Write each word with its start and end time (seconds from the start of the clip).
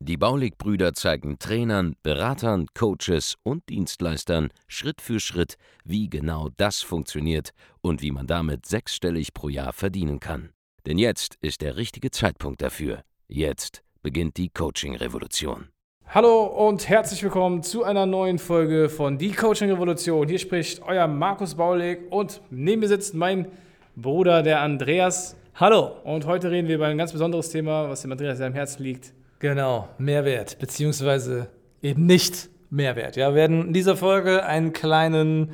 Die 0.00 0.16
Baulig-Brüder 0.16 0.94
zeigen 0.94 1.38
Trainern, 1.38 1.94
Beratern, 2.02 2.66
Coaches 2.74 3.36
und 3.42 3.68
Dienstleistern 3.68 4.50
Schritt 4.66 5.00
für 5.00 5.20
Schritt, 5.20 5.56
wie 5.84 6.08
genau 6.08 6.48
das 6.56 6.80
funktioniert 6.82 7.50
und 7.80 8.02
wie 8.02 8.10
man 8.10 8.26
damit 8.26 8.66
sechsstellig 8.66 9.32
pro 9.34 9.48
Jahr 9.48 9.72
verdienen 9.72 10.20
kann. 10.20 10.50
Denn 10.86 10.98
jetzt 10.98 11.36
ist 11.40 11.60
der 11.60 11.76
richtige 11.76 12.10
Zeitpunkt 12.10 12.62
dafür. 12.62 13.02
Jetzt 13.28 13.82
beginnt 14.02 14.36
die 14.36 14.48
Coaching-Revolution. 14.48 15.68
Hallo 16.12 16.44
und 16.44 16.88
herzlich 16.88 17.22
willkommen 17.22 17.62
zu 17.62 17.84
einer 17.84 18.04
neuen 18.04 18.40
Folge 18.40 18.88
von 18.88 19.16
Die 19.16 19.30
Coaching 19.30 19.70
Revolution. 19.70 20.26
Hier 20.26 20.40
spricht 20.40 20.82
euer 20.82 21.06
Markus 21.06 21.54
Baulig 21.54 22.00
und 22.10 22.40
neben 22.50 22.80
mir 22.80 22.88
sitzt 22.88 23.14
mein 23.14 23.46
Bruder, 23.94 24.42
der 24.42 24.60
Andreas. 24.60 25.36
Hallo. 25.54 25.92
Und 26.02 26.26
heute 26.26 26.50
reden 26.50 26.66
wir 26.66 26.76
über 26.76 26.86
ein 26.86 26.98
ganz 26.98 27.12
besonderes 27.12 27.50
Thema, 27.50 27.88
was 27.88 28.02
dem 28.02 28.10
Andreas 28.10 28.38
sehr 28.38 28.48
am 28.48 28.54
Herzen 28.54 28.82
liegt. 28.82 29.12
Genau, 29.40 29.88
Mehrwert, 29.96 30.58
beziehungsweise 30.58 31.48
eben 31.80 32.04
nicht 32.04 32.50
Mehrwert. 32.68 33.16
Ja, 33.16 33.30
wir 33.30 33.36
werden 33.36 33.68
in 33.68 33.72
dieser 33.72 33.96
Folge 33.96 34.44
einen 34.44 34.74
kleinen 34.74 35.52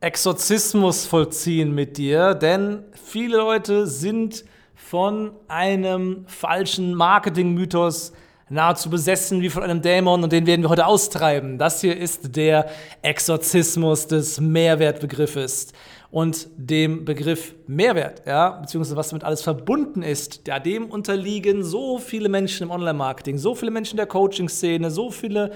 Exorzismus 0.00 1.06
vollziehen 1.06 1.72
mit 1.72 1.96
dir, 1.96 2.34
denn 2.34 2.82
viele 2.92 3.36
Leute 3.36 3.86
sind 3.86 4.44
von 4.74 5.30
einem 5.46 6.24
falschen 6.26 6.92
Marketing-Mythos 6.92 8.12
nahezu 8.48 8.90
besessen 8.90 9.42
wie 9.42 9.48
von 9.48 9.62
einem 9.62 9.80
Dämon 9.80 10.24
und 10.24 10.32
den 10.32 10.44
werden 10.48 10.62
wir 10.62 10.68
heute 10.68 10.86
austreiben. 10.86 11.56
Das 11.56 11.80
hier 11.80 11.96
ist 11.96 12.34
der 12.34 12.68
Exorzismus 13.02 14.08
des 14.08 14.40
Mehrwertbegriffes 14.40 15.68
und 16.10 16.48
dem 16.56 17.04
Begriff 17.04 17.54
Mehrwert, 17.66 18.22
ja, 18.26 18.50
beziehungsweise 18.50 18.96
was 18.96 19.10
damit 19.10 19.24
alles 19.24 19.42
verbunden 19.42 20.02
ist, 20.02 20.46
ja, 20.46 20.58
dem 20.58 20.90
unterliegen 20.90 21.62
so 21.62 21.98
viele 21.98 22.28
Menschen 22.28 22.64
im 22.64 22.70
Online-Marketing, 22.70 23.38
so 23.38 23.54
viele 23.54 23.70
Menschen 23.70 23.96
der 23.96 24.06
Coaching-Szene, 24.06 24.90
so 24.90 25.10
viele 25.10 25.52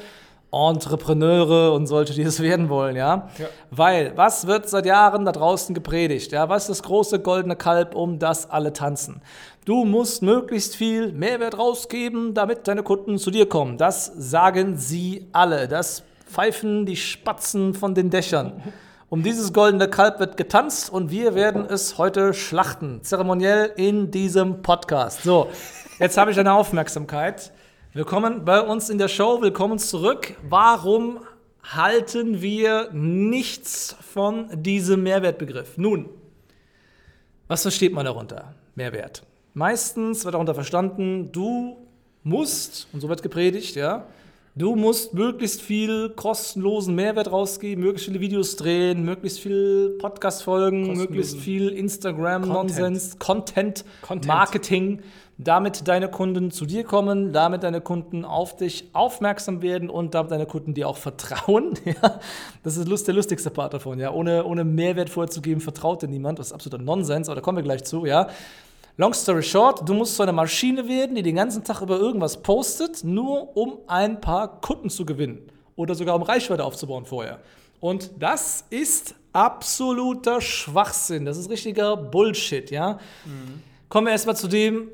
Entrepreneure 0.52 1.72
und 1.72 1.88
solche, 1.88 2.14
die 2.14 2.22
es 2.22 2.40
werden 2.42 2.68
wollen, 2.68 2.94
ja? 2.94 3.28
ja? 3.38 3.46
Weil, 3.70 4.12
was 4.16 4.46
wird 4.46 4.68
seit 4.68 4.86
Jahren 4.86 5.24
da 5.24 5.32
draußen 5.32 5.74
gepredigt? 5.74 6.30
Ja, 6.30 6.48
was 6.48 6.64
ist 6.64 6.78
das 6.78 6.82
große 6.84 7.18
goldene 7.18 7.56
Kalb, 7.56 7.96
um 7.96 8.20
das 8.20 8.48
alle 8.48 8.72
tanzen? 8.72 9.20
Du 9.64 9.84
musst 9.84 10.22
möglichst 10.22 10.76
viel 10.76 11.10
Mehrwert 11.12 11.58
rausgeben, 11.58 12.34
damit 12.34 12.68
deine 12.68 12.82
Kunden 12.82 13.18
zu 13.18 13.30
dir 13.30 13.48
kommen. 13.48 13.78
Das 13.78 14.12
sagen 14.16 14.76
sie 14.76 15.26
alle. 15.32 15.66
Das 15.66 16.04
pfeifen 16.26 16.86
die 16.86 16.96
Spatzen 16.96 17.74
von 17.74 17.94
den 17.94 18.10
Dächern. 18.10 18.62
Um 19.14 19.22
dieses 19.22 19.52
goldene 19.52 19.86
Kalb 19.86 20.18
wird 20.18 20.36
getanzt 20.36 20.90
und 20.90 21.08
wir 21.08 21.36
werden 21.36 21.66
es 21.66 21.98
heute 21.98 22.34
schlachten, 22.34 23.04
zeremoniell 23.04 23.70
in 23.76 24.10
diesem 24.10 24.60
Podcast. 24.60 25.22
So, 25.22 25.50
jetzt 26.00 26.16
habe 26.16 26.32
ich 26.32 26.36
deine 26.36 26.52
Aufmerksamkeit. 26.52 27.52
Willkommen 27.92 28.44
bei 28.44 28.60
uns 28.60 28.90
in 28.90 28.98
der 28.98 29.06
Show, 29.06 29.40
willkommen 29.40 29.78
zurück. 29.78 30.34
Warum 30.48 31.20
halten 31.62 32.42
wir 32.42 32.88
nichts 32.92 33.94
von 34.00 34.48
diesem 34.52 35.04
Mehrwertbegriff? 35.04 35.78
Nun, 35.78 36.08
was 37.46 37.62
versteht 37.62 37.92
man 37.92 38.06
darunter? 38.06 38.56
Mehrwert. 38.74 39.22
Meistens 39.52 40.24
wird 40.24 40.34
darunter 40.34 40.56
verstanden, 40.56 41.30
du 41.30 41.76
musst, 42.24 42.88
und 42.92 42.98
so 42.98 43.08
wird 43.08 43.22
gepredigt, 43.22 43.76
ja, 43.76 44.06
Du 44.56 44.76
musst 44.76 45.14
möglichst 45.14 45.60
viel 45.60 46.10
kostenlosen 46.10 46.94
Mehrwert 46.94 47.32
rausgeben, 47.32 47.82
möglichst 47.82 48.06
viele 48.06 48.20
Videos 48.20 48.54
drehen, 48.54 49.04
möglichst 49.04 49.40
viel 49.40 49.98
Podcast-Folgen, 49.98 50.96
möglichst 50.96 51.38
viel 51.38 51.70
Instagram-Nonsens, 51.70 53.18
Content, 53.18 53.84
Content, 54.02 54.28
Marketing, 54.28 55.02
damit 55.38 55.88
deine 55.88 56.08
Kunden 56.08 56.52
zu 56.52 56.66
dir 56.66 56.84
kommen, 56.84 57.32
damit 57.32 57.64
deine 57.64 57.80
Kunden 57.80 58.24
auf 58.24 58.56
dich 58.56 58.90
aufmerksam 58.92 59.60
werden 59.60 59.90
und 59.90 60.14
damit 60.14 60.30
deine 60.30 60.46
Kunden 60.46 60.72
dir 60.72 60.88
auch 60.88 60.98
vertrauen. 60.98 61.74
Ja, 61.84 62.20
das 62.62 62.76
ist 62.76 63.08
der 63.08 63.14
lustigste 63.14 63.50
Part 63.50 63.74
davon. 63.74 63.98
Ja, 63.98 64.12
ohne, 64.12 64.44
ohne 64.44 64.62
Mehrwert 64.62 65.10
vorzugeben, 65.10 65.60
vertraut 65.60 66.02
dir 66.02 66.08
niemand. 66.08 66.38
Das 66.38 66.48
ist 66.48 66.52
absoluter 66.52 66.80
Nonsens, 66.80 67.28
aber 67.28 67.34
da 67.34 67.40
kommen 67.40 67.58
wir 67.58 67.64
gleich 67.64 67.82
zu. 67.82 68.06
Ja, 68.06 68.28
Long 68.96 69.12
story 69.12 69.42
short, 69.42 69.88
du 69.88 69.92
musst 69.92 70.14
so 70.14 70.22
eine 70.22 70.32
Maschine 70.32 70.86
werden, 70.86 71.16
die 71.16 71.22
den 71.22 71.34
ganzen 71.34 71.64
Tag 71.64 71.80
über 71.80 71.98
irgendwas 71.98 72.40
postet, 72.40 73.02
nur 73.02 73.56
um 73.56 73.78
ein 73.88 74.20
paar 74.20 74.60
Kunden 74.60 74.88
zu 74.88 75.04
gewinnen 75.04 75.50
oder 75.74 75.96
sogar 75.96 76.14
um 76.14 76.22
Reichweite 76.22 76.64
aufzubauen 76.64 77.04
vorher. 77.04 77.40
Und 77.80 78.12
das 78.20 78.64
ist 78.70 79.16
absoluter 79.32 80.40
Schwachsinn. 80.40 81.24
Das 81.24 81.36
ist 81.38 81.50
richtiger 81.50 81.96
Bullshit, 81.96 82.70
ja. 82.70 83.00
Mhm. 83.24 83.62
Kommen 83.88 84.06
wir 84.06 84.12
erstmal 84.12 84.36
zu 84.36 84.46
dem, 84.46 84.88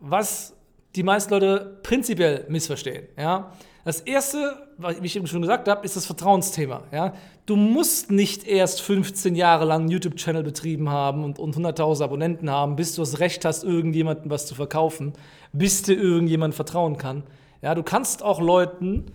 was 0.00 0.55
die 0.94 1.02
meisten 1.02 1.32
Leute 1.32 1.78
prinzipiell 1.82 2.46
missverstehen, 2.48 3.08
ja. 3.18 3.52
Das 3.86 4.00
erste, 4.00 4.66
wie 4.78 5.06
ich 5.06 5.14
eben 5.14 5.28
schon 5.28 5.42
gesagt 5.42 5.68
habe, 5.68 5.84
ist 5.84 5.94
das 5.94 6.06
Vertrauensthema. 6.06 6.82
Ja? 6.90 7.14
Du 7.46 7.54
musst 7.54 8.10
nicht 8.10 8.44
erst 8.44 8.82
15 8.82 9.36
Jahre 9.36 9.64
lang 9.64 9.82
einen 9.82 9.90
YouTube-Channel 9.90 10.42
betrieben 10.42 10.90
haben 10.90 11.22
und, 11.22 11.38
und 11.38 11.56
100.000 11.56 12.02
Abonnenten 12.02 12.50
haben, 12.50 12.74
bis 12.74 12.96
du 12.96 13.02
das 13.02 13.20
Recht 13.20 13.44
hast, 13.44 13.62
irgendjemandem 13.62 14.28
was 14.28 14.46
zu 14.46 14.56
verkaufen, 14.56 15.12
bis 15.52 15.82
dir 15.82 15.96
irgendjemand 15.96 16.56
vertrauen 16.56 16.96
kann. 16.96 17.22
Ja, 17.62 17.76
du 17.76 17.84
kannst 17.84 18.24
auch 18.24 18.40
Leuten 18.40 19.12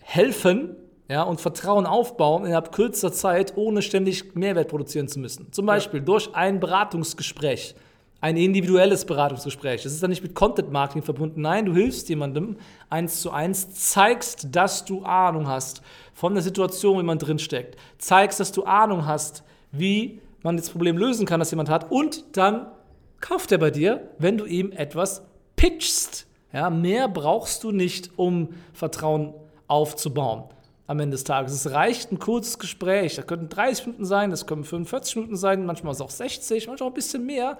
helfen 0.00 0.74
ja, 1.08 1.22
und 1.22 1.40
Vertrauen 1.40 1.86
aufbauen 1.86 2.44
innerhalb 2.44 2.72
kürzester 2.72 3.12
Zeit, 3.12 3.56
ohne 3.56 3.82
ständig 3.82 4.34
Mehrwert 4.34 4.66
produzieren 4.66 5.06
zu 5.06 5.20
müssen. 5.20 5.52
Zum 5.52 5.64
Beispiel 5.64 6.00
ja. 6.00 6.06
durch 6.06 6.34
ein 6.34 6.58
Beratungsgespräch 6.58 7.76
ein 8.20 8.36
individuelles 8.36 9.04
Beratungsgespräch. 9.04 9.82
Das 9.82 9.92
ist 9.92 10.02
dann 10.02 10.10
nicht 10.10 10.22
mit 10.22 10.34
Content 10.34 10.72
Marketing 10.72 11.02
verbunden. 11.02 11.40
Nein, 11.42 11.66
du 11.66 11.74
hilfst 11.74 12.08
jemandem 12.08 12.56
eins 12.90 13.20
zu 13.20 13.30
eins, 13.30 13.70
zeigst, 13.74 14.48
dass 14.56 14.84
du 14.84 15.04
Ahnung 15.04 15.46
hast 15.46 15.82
von 16.14 16.34
der 16.34 16.42
Situation, 16.42 16.98
wie 16.98 17.04
man 17.04 17.18
drinsteckt, 17.18 17.76
zeigst, 17.98 18.40
dass 18.40 18.50
du 18.50 18.64
Ahnung 18.64 19.06
hast, 19.06 19.44
wie 19.70 20.20
man 20.42 20.56
das 20.56 20.70
Problem 20.70 20.98
lösen 20.98 21.26
kann, 21.26 21.40
das 21.40 21.50
jemand 21.50 21.68
hat, 21.68 21.90
und 21.90 22.36
dann 22.36 22.66
kauft 23.20 23.52
er 23.52 23.58
bei 23.58 23.70
dir, 23.70 24.10
wenn 24.18 24.38
du 24.38 24.44
ihm 24.44 24.72
etwas 24.72 25.22
pitchst. 25.56 26.26
Ja, 26.52 26.70
mehr 26.70 27.08
brauchst 27.08 27.62
du 27.62 27.72
nicht, 27.72 28.10
um 28.16 28.48
Vertrauen 28.72 29.34
aufzubauen 29.66 30.44
am 30.88 30.98
Ende 31.00 31.14
des 31.14 31.24
Tages. 31.24 31.52
Es 31.52 31.70
reicht 31.70 32.10
ein 32.10 32.18
kurzes 32.18 32.58
Gespräch. 32.58 33.14
Das 33.16 33.26
könnten 33.26 33.50
30 33.50 33.86
Minuten 33.86 34.04
sein, 34.06 34.30
das 34.30 34.46
können 34.46 34.64
45 34.64 35.16
Minuten 35.16 35.36
sein, 35.36 35.66
manchmal 35.66 35.92
ist 35.92 35.98
es 35.98 36.02
auch 36.02 36.10
60, 36.10 36.66
manchmal 36.66 36.88
auch 36.88 36.92
ein 36.92 36.94
bisschen 36.94 37.26
mehr. 37.26 37.58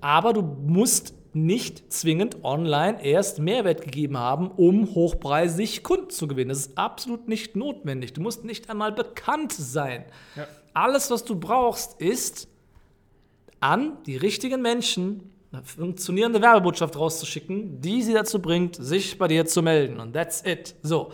Aber 0.00 0.32
du 0.32 0.40
musst 0.40 1.14
nicht 1.32 1.92
zwingend 1.92 2.44
online 2.44 3.04
erst 3.04 3.40
Mehrwert 3.40 3.82
gegeben 3.82 4.16
haben, 4.16 4.50
um 4.52 4.94
hochpreisig 4.94 5.82
Kunden 5.82 6.10
zu 6.10 6.28
gewinnen. 6.28 6.48
Das 6.50 6.58
ist 6.58 6.78
absolut 6.78 7.28
nicht 7.28 7.56
notwendig. 7.56 8.12
Du 8.12 8.20
musst 8.20 8.44
nicht 8.44 8.70
einmal 8.70 8.92
bekannt 8.92 9.52
sein. 9.52 10.04
Ja. 10.36 10.46
Alles, 10.72 11.10
was 11.10 11.24
du 11.24 11.38
brauchst, 11.38 12.00
ist 12.00 12.48
an 13.58 13.98
die 14.06 14.16
richtigen 14.16 14.62
Menschen 14.62 15.32
eine 15.50 15.64
funktionierende 15.64 16.40
Werbebotschaft 16.40 16.96
rauszuschicken, 16.96 17.80
die 17.80 18.02
sie 18.02 18.14
dazu 18.14 18.40
bringt, 18.40 18.76
sich 18.76 19.18
bei 19.18 19.26
dir 19.26 19.44
zu 19.44 19.60
melden. 19.60 19.98
Und 19.98 20.12
that's 20.12 20.44
it. 20.46 20.76
So. 20.82 21.10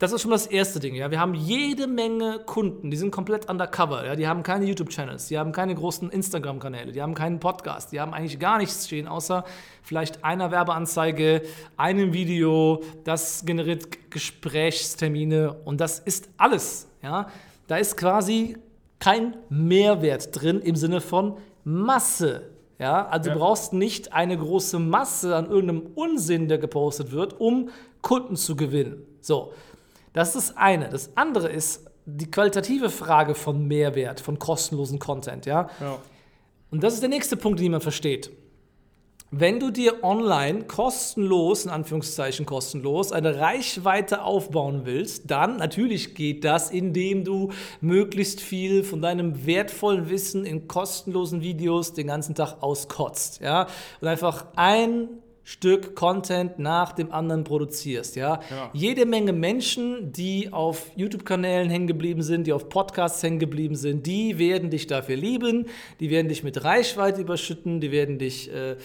Das 0.00 0.12
ist 0.12 0.22
schon 0.22 0.30
das 0.30 0.46
erste 0.46 0.80
Ding. 0.80 0.94
Ja. 0.94 1.10
Wir 1.10 1.20
haben 1.20 1.34
jede 1.34 1.86
Menge 1.86 2.40
Kunden, 2.46 2.90
die 2.90 2.96
sind 2.96 3.10
komplett 3.10 3.50
undercover. 3.50 4.06
Ja. 4.06 4.16
Die 4.16 4.26
haben 4.26 4.42
keine 4.42 4.64
YouTube-Channels, 4.64 5.28
die 5.28 5.38
haben 5.38 5.52
keine 5.52 5.74
großen 5.74 6.08
Instagram-Kanäle, 6.08 6.92
die 6.92 7.02
haben 7.02 7.14
keinen 7.14 7.38
Podcast, 7.38 7.92
die 7.92 8.00
haben 8.00 8.14
eigentlich 8.14 8.38
gar 8.38 8.56
nichts 8.56 8.86
stehen, 8.86 9.06
außer 9.06 9.44
vielleicht 9.82 10.24
einer 10.24 10.50
Werbeanzeige, 10.50 11.42
einem 11.76 12.14
Video, 12.14 12.82
das 13.04 13.44
generiert 13.44 14.10
Gesprächstermine 14.10 15.52
und 15.66 15.82
das 15.82 15.98
ist 15.98 16.30
alles. 16.38 16.88
Ja. 17.02 17.28
Da 17.66 17.76
ist 17.76 17.98
quasi 17.98 18.56
kein 19.00 19.36
Mehrwert 19.50 20.30
drin 20.32 20.62
im 20.62 20.76
Sinne 20.76 21.02
von 21.02 21.36
Masse. 21.62 22.48
Ja, 22.78 23.06
also 23.06 23.28
ja. 23.28 23.34
du 23.34 23.40
brauchst 23.40 23.74
nicht 23.74 24.14
eine 24.14 24.38
große 24.38 24.78
Masse 24.78 25.36
an 25.36 25.50
irgendeinem 25.50 25.90
Unsinn, 25.94 26.48
der 26.48 26.56
gepostet 26.56 27.12
wird, 27.12 27.38
um 27.38 27.68
Kunden 28.00 28.36
zu 28.36 28.56
gewinnen. 28.56 29.04
So, 29.20 29.52
das 30.12 30.34
ist 30.34 30.50
das 30.50 30.56
eine. 30.56 30.88
Das 30.88 31.16
andere 31.16 31.48
ist 31.48 31.86
die 32.06 32.30
qualitative 32.30 32.90
Frage 32.90 33.34
von 33.34 33.66
Mehrwert, 33.66 34.20
von 34.20 34.38
kostenlosen 34.38 34.98
Content, 34.98 35.46
ja? 35.46 35.68
ja. 35.80 35.98
Und 36.70 36.82
das 36.82 36.94
ist 36.94 37.02
der 37.02 37.08
nächste 37.08 37.36
Punkt, 37.36 37.60
den 37.60 37.72
man 37.72 37.80
versteht. 37.80 38.30
wenn 39.32 39.60
du 39.60 39.70
dir 39.70 40.02
online 40.02 40.64
kostenlos, 40.64 41.64
in 41.64 41.70
Anführungszeichen 41.70 42.46
kostenlos, 42.46 43.12
eine 43.12 43.38
Reichweite 43.38 44.22
aufbauen 44.22 44.82
willst, 44.86 45.30
dann 45.30 45.56
natürlich 45.56 46.16
geht 46.16 46.44
das, 46.44 46.70
indem 46.70 47.22
du 47.22 47.52
möglichst 47.80 48.40
viel 48.40 48.82
von 48.82 49.00
deinem 49.00 49.46
wertvollen 49.46 50.10
Wissen 50.10 50.44
in 50.44 50.66
kostenlosen 50.66 51.42
Videos 51.42 51.92
den 51.92 52.08
ganzen 52.08 52.34
Tag 52.34 52.60
auskotzt. 52.60 53.40
Ja? 53.40 53.68
Und 54.00 54.08
einfach 54.08 54.46
ein 54.56 55.08
Stück 55.50 55.96
Content 55.96 56.60
nach 56.60 56.92
dem 56.92 57.10
anderen 57.10 57.42
produzierst. 57.42 58.14
Ja? 58.14 58.38
Ja. 58.50 58.70
Jede 58.72 59.04
Menge 59.04 59.32
Menschen, 59.32 60.12
die 60.12 60.52
auf 60.52 60.92
YouTube-Kanälen 60.94 61.68
hängen 61.68 61.88
geblieben 61.88 62.22
sind, 62.22 62.46
die 62.46 62.52
auf 62.52 62.68
Podcasts 62.68 63.20
hängen 63.20 63.40
geblieben 63.40 63.74
sind, 63.74 64.06
die 64.06 64.38
werden 64.38 64.70
dich 64.70 64.86
dafür 64.86 65.16
lieben, 65.16 65.66
die 65.98 66.08
werden 66.08 66.28
dich 66.28 66.44
mit 66.44 66.62
Reichweite 66.62 67.20
überschütten, 67.22 67.80
die 67.80 67.90
werden 67.90 68.20
dich 68.20 68.52
äh, 68.54 68.76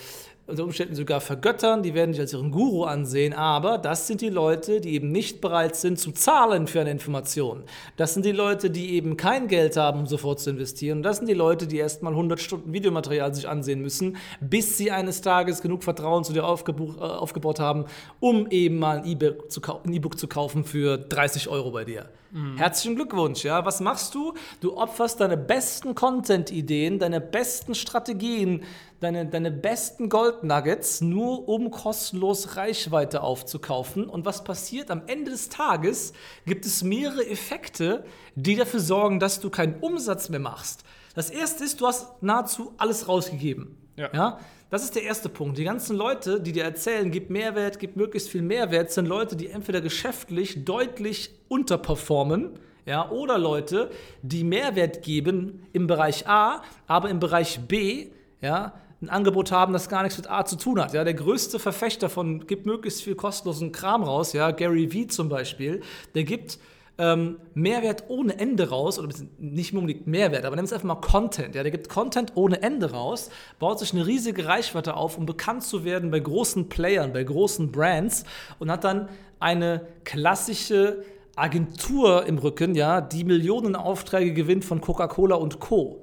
unter 0.47 0.63
Umständen 0.63 0.93
sogar 0.95 1.21
vergöttern, 1.21 1.81
die 1.81 1.93
werden 1.95 2.11
dich 2.11 2.21
als 2.21 2.31
ihren 2.33 2.51
Guru 2.51 2.83
ansehen, 2.83 3.33
aber 3.33 3.77
das 3.79 4.05
sind 4.05 4.21
die 4.21 4.29
Leute, 4.29 4.79
die 4.79 4.93
eben 4.93 5.11
nicht 5.11 5.41
bereit 5.41 5.75
sind 5.75 5.97
zu 5.99 6.11
zahlen 6.11 6.67
für 6.67 6.81
eine 6.81 6.91
Information. 6.91 7.63
Das 7.97 8.13
sind 8.13 8.25
die 8.25 8.31
Leute, 8.31 8.69
die 8.69 8.93
eben 8.93 9.17
kein 9.17 9.47
Geld 9.47 9.75
haben, 9.75 10.01
um 10.01 10.05
sofort 10.05 10.39
zu 10.39 10.51
investieren. 10.51 11.01
Das 11.01 11.17
sind 11.17 11.27
die 11.27 11.33
Leute, 11.33 11.65
die 11.65 11.77
erst 11.77 12.03
mal 12.03 12.11
100 12.11 12.39
Stunden 12.39 12.73
Videomaterial 12.73 13.33
sich 13.33 13.47
ansehen 13.49 13.81
müssen, 13.81 14.17
bis 14.39 14.77
sie 14.77 14.91
eines 14.91 15.21
Tages 15.21 15.61
genug 15.61 15.83
Vertrauen 15.83 16.23
zu 16.23 16.33
dir 16.33 16.45
aufgebuch, 16.45 16.97
äh, 16.97 17.01
aufgebaut 17.01 17.59
haben, 17.59 17.85
um 18.19 18.47
eben 18.51 18.77
mal 18.77 18.99
ein 18.99 19.05
E-Book 19.05 19.51
zu, 19.51 19.61
kau- 19.61 19.81
ein 19.83 19.93
E-Book 19.93 20.19
zu 20.19 20.27
kaufen 20.27 20.63
für 20.63 20.97
30 20.97 21.47
Euro 21.49 21.71
bei 21.71 21.85
dir. 21.85 22.09
Herzlichen 22.57 22.95
Glückwunsch, 22.95 23.45
ja. 23.45 23.65
Was 23.65 23.79
machst 23.79 24.13
du? 24.13 24.33
Du 24.59 24.75
opferst 24.75 25.21
deine 25.21 25.37
besten 25.37 25.95
Content-Ideen, 25.95 26.99
deine 26.99 27.21
besten 27.21 27.75
Strategien, 27.75 28.63
deine, 28.99 29.25
deine 29.25 29.51
besten 29.51 30.09
Gold-Nuggets, 30.09 30.99
nur 30.99 31.47
um 31.47 31.71
kostenlos 31.71 32.57
Reichweite 32.57 33.21
aufzukaufen. 33.21 34.09
Und 34.09 34.25
was 34.25 34.43
passiert? 34.43 34.91
Am 34.91 35.03
Ende 35.07 35.31
des 35.31 35.47
Tages 35.47 36.11
gibt 36.45 36.65
es 36.65 36.83
mehrere 36.83 37.25
Effekte, 37.25 38.03
die 38.35 38.57
dafür 38.57 38.81
sorgen, 38.81 39.21
dass 39.21 39.39
du 39.39 39.49
keinen 39.49 39.75
Umsatz 39.79 40.27
mehr 40.27 40.41
machst. 40.41 40.83
Das 41.13 41.29
erste 41.29 41.63
ist, 41.63 41.79
du 41.79 41.87
hast 41.87 42.21
nahezu 42.21 42.73
alles 42.77 43.07
rausgegeben. 43.07 43.77
Ja. 43.95 44.09
ja? 44.13 44.39
Das 44.71 44.83
ist 44.83 44.95
der 44.95 45.03
erste 45.03 45.29
Punkt. 45.29 45.57
Die 45.57 45.63
ganzen 45.63 45.95
Leute, 45.95 46.41
die 46.41 46.51
dir 46.51 46.63
erzählen, 46.63 47.11
gib 47.11 47.29
Mehrwert, 47.29 47.79
gib 47.79 47.95
möglichst 47.95 48.29
viel 48.29 48.41
Mehrwert, 48.41 48.91
sind 48.91 49.07
Leute, 49.07 49.35
die 49.35 49.47
entweder 49.47 49.79
geschäftlich 49.79 50.65
deutlich 50.65 51.31
unterperformen, 51.47 52.59
ja, 52.85 53.09
oder 53.09 53.37
Leute, 53.37 53.89
die 54.21 54.43
Mehrwert 54.43 55.01
geben 55.01 55.67
im 55.73 55.87
Bereich 55.87 56.27
A, 56.27 56.61
aber 56.87 57.09
im 57.09 57.19
Bereich 57.19 57.59
B, 57.67 58.07
ja, 58.41 58.73
ein 59.01 59.09
Angebot 59.09 59.51
haben, 59.51 59.73
das 59.73 59.89
gar 59.89 60.03
nichts 60.03 60.17
mit 60.17 60.29
A 60.29 60.45
zu 60.45 60.55
tun 60.55 60.79
hat. 60.79 60.93
Ja, 60.93 61.03
der 61.03 61.13
größte 61.13 61.59
Verfechter 61.59 62.09
von 62.09 62.47
gibt 62.47 62.65
möglichst 62.65 63.03
viel 63.03 63.15
kostenlosen 63.15 63.71
Kram 63.71 64.03
raus, 64.03 64.33
ja, 64.33 64.51
Gary 64.51 64.91
Vee 64.91 65.07
zum 65.07 65.29
Beispiel, 65.29 65.81
der 66.15 66.23
gibt 66.23 66.59
ähm, 66.97 67.37
Mehrwert 67.53 68.05
ohne 68.07 68.39
Ende 68.39 68.69
raus, 68.69 68.99
oder 68.99 69.13
nicht 69.37 69.73
unbedingt 69.73 70.07
Mehrwert, 70.07 70.45
aber 70.45 70.55
nimm 70.55 70.65
es 70.65 70.73
einfach 70.73 70.87
mal 70.87 70.95
Content. 70.95 71.55
Ja, 71.55 71.63
der 71.63 71.71
gibt 71.71 71.89
Content 71.89 72.33
ohne 72.35 72.61
Ende 72.61 72.91
raus, 72.91 73.29
baut 73.59 73.79
sich 73.79 73.93
eine 73.93 74.07
riesige 74.07 74.45
Reichweite 74.45 74.95
auf, 74.95 75.17
um 75.17 75.25
bekannt 75.25 75.63
zu 75.63 75.83
werden 75.83 76.11
bei 76.11 76.19
großen 76.19 76.69
Playern, 76.69 77.13
bei 77.13 77.23
großen 77.23 77.71
Brands 77.71 78.23
und 78.59 78.71
hat 78.71 78.83
dann 78.83 79.09
eine 79.39 79.87
klassische 80.03 81.03
Agentur 81.35 82.25
im 82.25 82.37
Rücken, 82.37 82.75
ja, 82.75 83.01
die 83.01 83.25
Millionen 83.25 83.75
Aufträge 83.75 84.33
gewinnt 84.33 84.63
von 84.63 84.79
Coca-Cola 84.79 85.35
und 85.35 85.59
Co. 85.59 86.01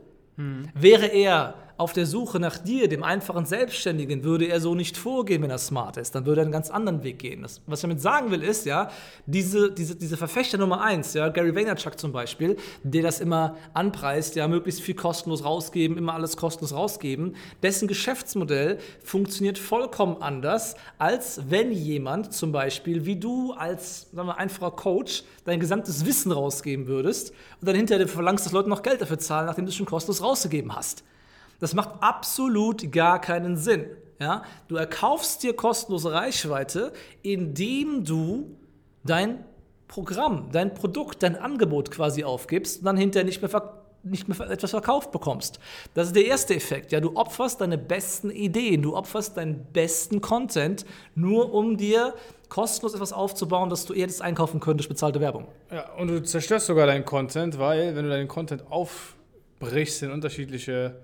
Wäre 0.75 1.07
er 1.07 1.55
auf 1.77 1.93
der 1.93 2.07
Suche 2.07 2.39
nach 2.41 2.59
dir, 2.59 2.89
dem 2.89 3.03
einfachen 3.03 3.47
Selbstständigen, 3.47 4.25
würde 4.25 4.47
er 4.47 4.61
so 4.61 4.75
nicht 4.75 4.97
vorgehen, 4.97 5.43
wenn 5.43 5.51
er 5.51 5.59
smart 5.59 5.97
ist. 5.97 6.15
Dann 6.15 6.27
würde 6.27 6.41
er 6.41 6.45
einen 6.45 6.53
ganz 6.53 6.71
anderen 6.71 7.03
Weg 7.03 7.19
gehen. 7.19 7.43
Das, 7.43 7.61
was 7.67 7.81
ich 7.81 7.83
damit 7.83 8.01
sagen 8.01 8.31
will, 8.31 8.43
ist, 8.43 8.67
ja, 8.67 8.91
diese, 9.27 9.73
diese, 9.73 9.97
diese 9.97 10.17
Verfechter 10.17 10.59
Nummer 10.59 10.83
eins, 10.83 11.15
ja, 11.15 11.29
Gary 11.29 11.55
Vaynerchuk 11.55 11.99
zum 11.99 12.13
Beispiel, 12.13 12.57
der 12.83 13.03
das 13.03 13.21
immer 13.21 13.57
anpreist, 13.75 14.37
ja, 14.37 14.49
möglichst 14.49 14.81
viel 14.81 14.95
kostenlos 14.95 15.45
rausgeben, 15.45 15.97
immer 15.97 16.15
alles 16.15 16.37
kostenlos 16.37 16.73
rausgeben, 16.73 17.37
dessen 17.63 17.89
Geschäftsmodell 17.89 18.79
funktioniert 19.03 19.59
vollkommen 19.59 20.21
anders, 20.21 20.77
als 20.99 21.41
wenn 21.49 21.73
jemand 21.73 22.33
zum 22.33 22.53
Beispiel, 22.53 23.07
wie 23.07 23.17
du 23.17 23.53
als 23.53 24.09
sagen 24.13 24.29
wir, 24.29 24.39
einfacher 24.39 24.71
Coach, 24.73 25.25
dein 25.45 25.61
gesamtes 25.61 26.05
Wissen 26.07 26.33
rausgeben 26.33 26.87
würdest 26.87 27.31
und 27.61 27.69
dann 27.69 27.77
hinterher 27.77 28.09
verlangst, 28.09 28.47
dass 28.47 28.53
Leute 28.53 28.69
noch 28.69 28.83
Geld 28.83 29.01
dafür 29.01 29.19
zahlen, 29.19 29.47
nachdem 29.47 29.65
du 29.65 29.71
es 29.71 29.77
schon 29.77 29.87
kostenlos 29.87 30.23
rausgegeben 30.23 30.75
hast. 30.75 31.05
Das 31.63 31.75
macht 31.75 31.91
absolut 32.01 32.91
gar 32.91 33.21
keinen 33.21 33.57
Sinn. 33.57 33.87
Ja? 34.19 34.43
Du 34.67 34.75
erkaufst 34.75 35.45
dir 35.45 35.55
kostenlose 35.55 36.11
Reichweite, 36.13 36.93
indem 37.23 38.03
du 38.03 38.57
dein 39.05 39.45
Programm, 39.87 40.49
dein 40.51 40.75
Produkt, 40.75 41.23
dein 41.23 41.37
Angebot 41.37 41.93
quasi 41.93 42.25
aufgibst 42.25 42.81
und 42.81 42.87
dann 42.87 42.97
hinterher 42.97 43.25
nicht 43.25 43.43
mehr, 43.43 43.49
ver 43.49 43.79
nicht 44.03 44.27
mehr 44.27 44.41
etwas 44.51 44.73
verkauft 44.73 45.13
bekommst. 45.13 45.61
Das 45.95 46.09
ist 46.09 46.17
der 46.17 46.25
erste 46.25 46.57
Effekt. 46.57 46.91
Ja? 46.91 46.99
Du 46.99 47.15
opferst 47.15 47.61
deine 47.61 47.79
besten 47.79 48.31
Ideen, 48.31 48.83
du 48.83 48.97
opferst 48.97 49.37
deinen 49.37 49.65
besten 49.73 50.21
Content, 50.21 50.85
nur 51.15 51.55
um 51.55 51.77
dir 51.77 52.13
kostenlos 52.49 52.95
etwas 52.95 53.13
aufzubauen, 53.13 53.71
das 53.71 53.85
du 53.85 53.95
eher 53.95 54.09
das 54.09 54.21
einkaufen 54.21 54.59
könntest, 54.59 54.89
bezahlte 54.89 55.21
Werbung. 55.21 55.47
Ja, 55.71 55.93
und 55.93 56.09
du 56.09 56.25
zerstörst 56.25 56.67
sogar 56.67 56.89
deinen 56.89 57.05
Content, 57.05 57.57
weil 57.61 57.95
wenn 57.95 58.03
du 58.03 58.11
deinen 58.11 58.27
Content 58.27 58.65
aufbrichst 58.69 60.03
in 60.03 60.11
unterschiedliche 60.11 60.97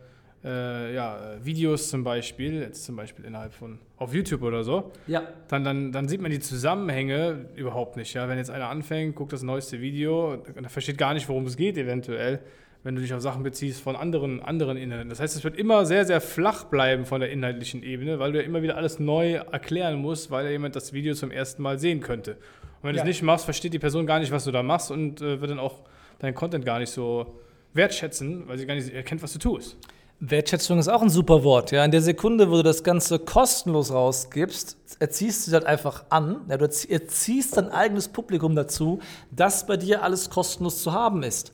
äh, 0.45 0.95
ja, 0.95 1.19
Videos 1.43 1.89
zum 1.89 2.05
Beispiel, 2.05 2.61
jetzt 2.61 2.85
zum 2.85 2.95
Beispiel 2.97 3.25
innerhalb 3.25 3.53
von 3.53 3.79
auf 3.97 4.15
YouTube 4.15 4.43
oder 4.43 4.63
so, 4.63 4.93
Ja. 5.09 5.23
dann, 5.49 5.65
dann, 5.65 5.91
dann 5.93 6.09
sieht 6.09 6.21
man 6.21 6.31
die 6.31 6.39
Zusammenhänge 6.39 7.47
überhaupt 7.57 7.97
nicht. 7.97 8.15
Ja? 8.15 8.29
Wenn 8.29 8.39
jetzt 8.39 8.51
einer 8.51 8.69
anfängt, 8.69 9.17
guckt 9.17 9.33
das 9.33 9.43
neueste 9.43 9.81
Video, 9.81 10.37
dann 10.55 10.69
versteht 10.69 10.97
gar 10.99 11.15
nicht, 11.15 11.29
worum 11.29 11.47
es 11.47 11.57
geht 11.57 11.77
eventuell, 11.77 12.39
wenn 12.85 12.95
du 12.95 13.01
dich 13.03 13.13
auf 13.13 13.21
Sachen 13.21 13.43
beziehst 13.43 13.81
von 13.83 13.97
anderen, 13.97 14.41
anderen 14.41 14.77
Inhalten. 14.77 15.09
Das 15.09 15.19
heißt, 15.19 15.35
es 15.35 15.43
wird 15.43 15.57
immer 15.57 15.85
sehr, 15.85 16.05
sehr 16.05 16.21
flach 16.21 16.65
bleiben 16.65 17.05
von 17.07 17.21
der 17.21 17.31
inhaltlichen 17.33 17.83
Ebene, 17.83 18.21
weil 18.21 18.31
du 18.31 18.39
ja 18.39 18.45
immer 18.45 18.63
wieder 18.63 18.77
alles 18.77 19.01
neu 19.01 19.33
erklären 19.33 19.97
musst, 19.99 20.31
weil 20.31 20.45
ja 20.45 20.53
jemand 20.53 20.77
das 20.77 20.93
Video 20.93 21.15
zum 21.15 21.33
ersten 21.33 21.61
Mal 21.63 21.81
sehen 21.81 21.99
könnte. 22.01 22.33
Und 22.81 22.85
wenn 22.85 22.93
du 22.93 22.99
Ja. 22.99 23.03
es 23.03 23.09
nicht 23.09 23.23
machst, 23.25 23.45
versteht 23.45 23.75
die 23.75 23.81
Person 23.81 24.07
gar 24.07 24.21
nicht, 24.21 24.31
was 24.31 24.45
du 24.45 24.53
da 24.53 24.63
machst 24.63 24.93
und 24.93 25.21
äh, 25.21 25.41
wird 25.41 25.51
dann 25.51 25.59
auch 25.59 25.81
deinen 26.21 26.37
Content 26.37 26.65
gar 26.65 26.79
nicht 26.79 26.91
so 26.91 27.41
wertschätzen, 27.75 28.47
weil 28.47 28.57
sie 28.59 28.67
gar 28.67 28.75
nicht 28.75 28.93
erkennt, 28.95 29.23
was 29.23 29.33
du 29.33 29.41
tust. 29.41 29.77
Wertschätzung 30.21 30.79
ist 30.79 30.89
auch 30.89 31.03
ein 31.03 31.11
super 31.11 31.45
Wort. 31.45 31.71
Ja? 31.71 31.85
In 31.85 31.91
der 31.93 32.03
Sekunde, 32.03 32.51
wo 32.51 32.57
du 32.57 32.63
das 32.65 32.83
Ganze 32.83 33.19
kostenlos 33.21 33.93
rausgibst, 33.93 34.77
erziehst 34.99 35.47
du 35.47 35.53
das 35.53 35.65
einfach 35.65 36.05
an. 36.09 36.41
Ja? 36.49 36.57
Du 36.57 36.65
erzie- 36.65 36.91
erziehst 36.91 37.57
dein 37.57 37.71
eigenes 37.71 38.09
Publikum 38.09 38.57
dazu, 38.57 38.99
dass 39.31 39.67
bei 39.67 39.77
dir 39.77 40.03
alles 40.03 40.29
kostenlos 40.29 40.83
zu 40.83 40.93
haben 40.93 41.23
ist. 41.23 41.53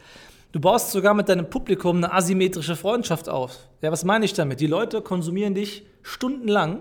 Du 0.52 0.60
baust 0.60 0.92
sogar 0.92 1.14
mit 1.14 1.28
deinem 1.28 1.50
Publikum 1.50 1.96
eine 1.98 2.12
asymmetrische 2.12 2.76
Freundschaft 2.76 3.28
auf. 3.28 3.58
Ja, 3.82 3.90
was 3.92 4.04
meine 4.04 4.24
ich 4.24 4.32
damit? 4.32 4.60
Die 4.60 4.66
Leute 4.68 5.02
konsumieren 5.02 5.54
dich 5.54 5.84
stundenlang, 6.02 6.80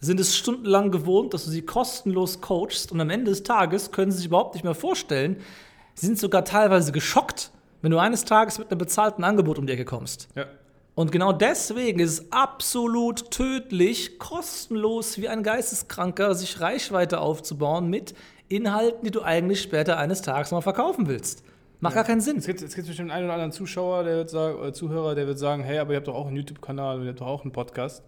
sind 0.00 0.18
es 0.18 0.36
stundenlang 0.36 0.90
gewohnt, 0.90 1.32
dass 1.32 1.44
du 1.44 1.50
sie 1.50 1.62
kostenlos 1.62 2.40
coachst 2.40 2.90
und 2.90 3.00
am 3.00 3.10
Ende 3.10 3.30
des 3.30 3.44
Tages 3.44 3.92
können 3.92 4.10
sie 4.10 4.18
sich 4.18 4.26
überhaupt 4.26 4.54
nicht 4.54 4.64
mehr 4.64 4.74
vorstellen. 4.74 5.36
Sie 5.94 6.06
sind 6.06 6.18
sogar 6.18 6.44
teilweise 6.44 6.90
geschockt, 6.90 7.52
wenn 7.80 7.92
du 7.92 7.98
eines 7.98 8.24
Tages 8.24 8.58
mit 8.58 8.70
einem 8.70 8.78
bezahlten 8.78 9.22
Angebot 9.22 9.56
um 9.58 9.66
die 9.68 9.72
Ecke 9.72 9.84
kommst. 9.84 10.28
Ja. 10.34 10.46
Und 10.94 11.10
genau 11.10 11.32
deswegen 11.32 12.00
ist 12.00 12.10
es 12.10 12.32
absolut 12.32 13.30
tödlich, 13.30 14.18
kostenlos 14.18 15.18
wie 15.18 15.28
ein 15.28 15.42
Geisteskranker 15.42 16.34
sich 16.34 16.60
Reichweite 16.60 17.20
aufzubauen 17.20 17.88
mit 17.88 18.14
Inhalten, 18.48 19.04
die 19.04 19.10
du 19.10 19.22
eigentlich 19.22 19.62
später 19.62 19.96
eines 19.96 20.20
Tages 20.20 20.50
mal 20.50 20.60
verkaufen 20.60 21.08
willst. 21.08 21.42
Macht 21.80 21.94
gar 21.94 22.04
keinen 22.04 22.20
Sinn. 22.20 22.36
Jetzt 22.36 22.46
gibt 22.46 22.62
es 22.62 22.86
bestimmt 22.86 23.10
einen 23.10 23.24
oder 23.24 23.34
anderen 23.34 23.52
Zuschauer, 23.52 24.04
der 24.04 24.16
wird 24.16 24.30
sagen, 24.30 24.58
oder 24.58 24.72
Zuhörer, 24.72 25.14
der 25.14 25.26
wird 25.26 25.38
sagen, 25.38 25.64
hey, 25.64 25.78
aber 25.78 25.92
ihr 25.92 25.96
habt 25.96 26.06
doch 26.06 26.14
auch 26.14 26.26
einen 26.26 26.36
YouTube-Kanal 26.36 26.98
und 26.98 27.04
ihr 27.04 27.08
habt 27.08 27.20
doch 27.20 27.26
auch 27.26 27.42
einen 27.42 27.52
Podcast. 27.52 28.02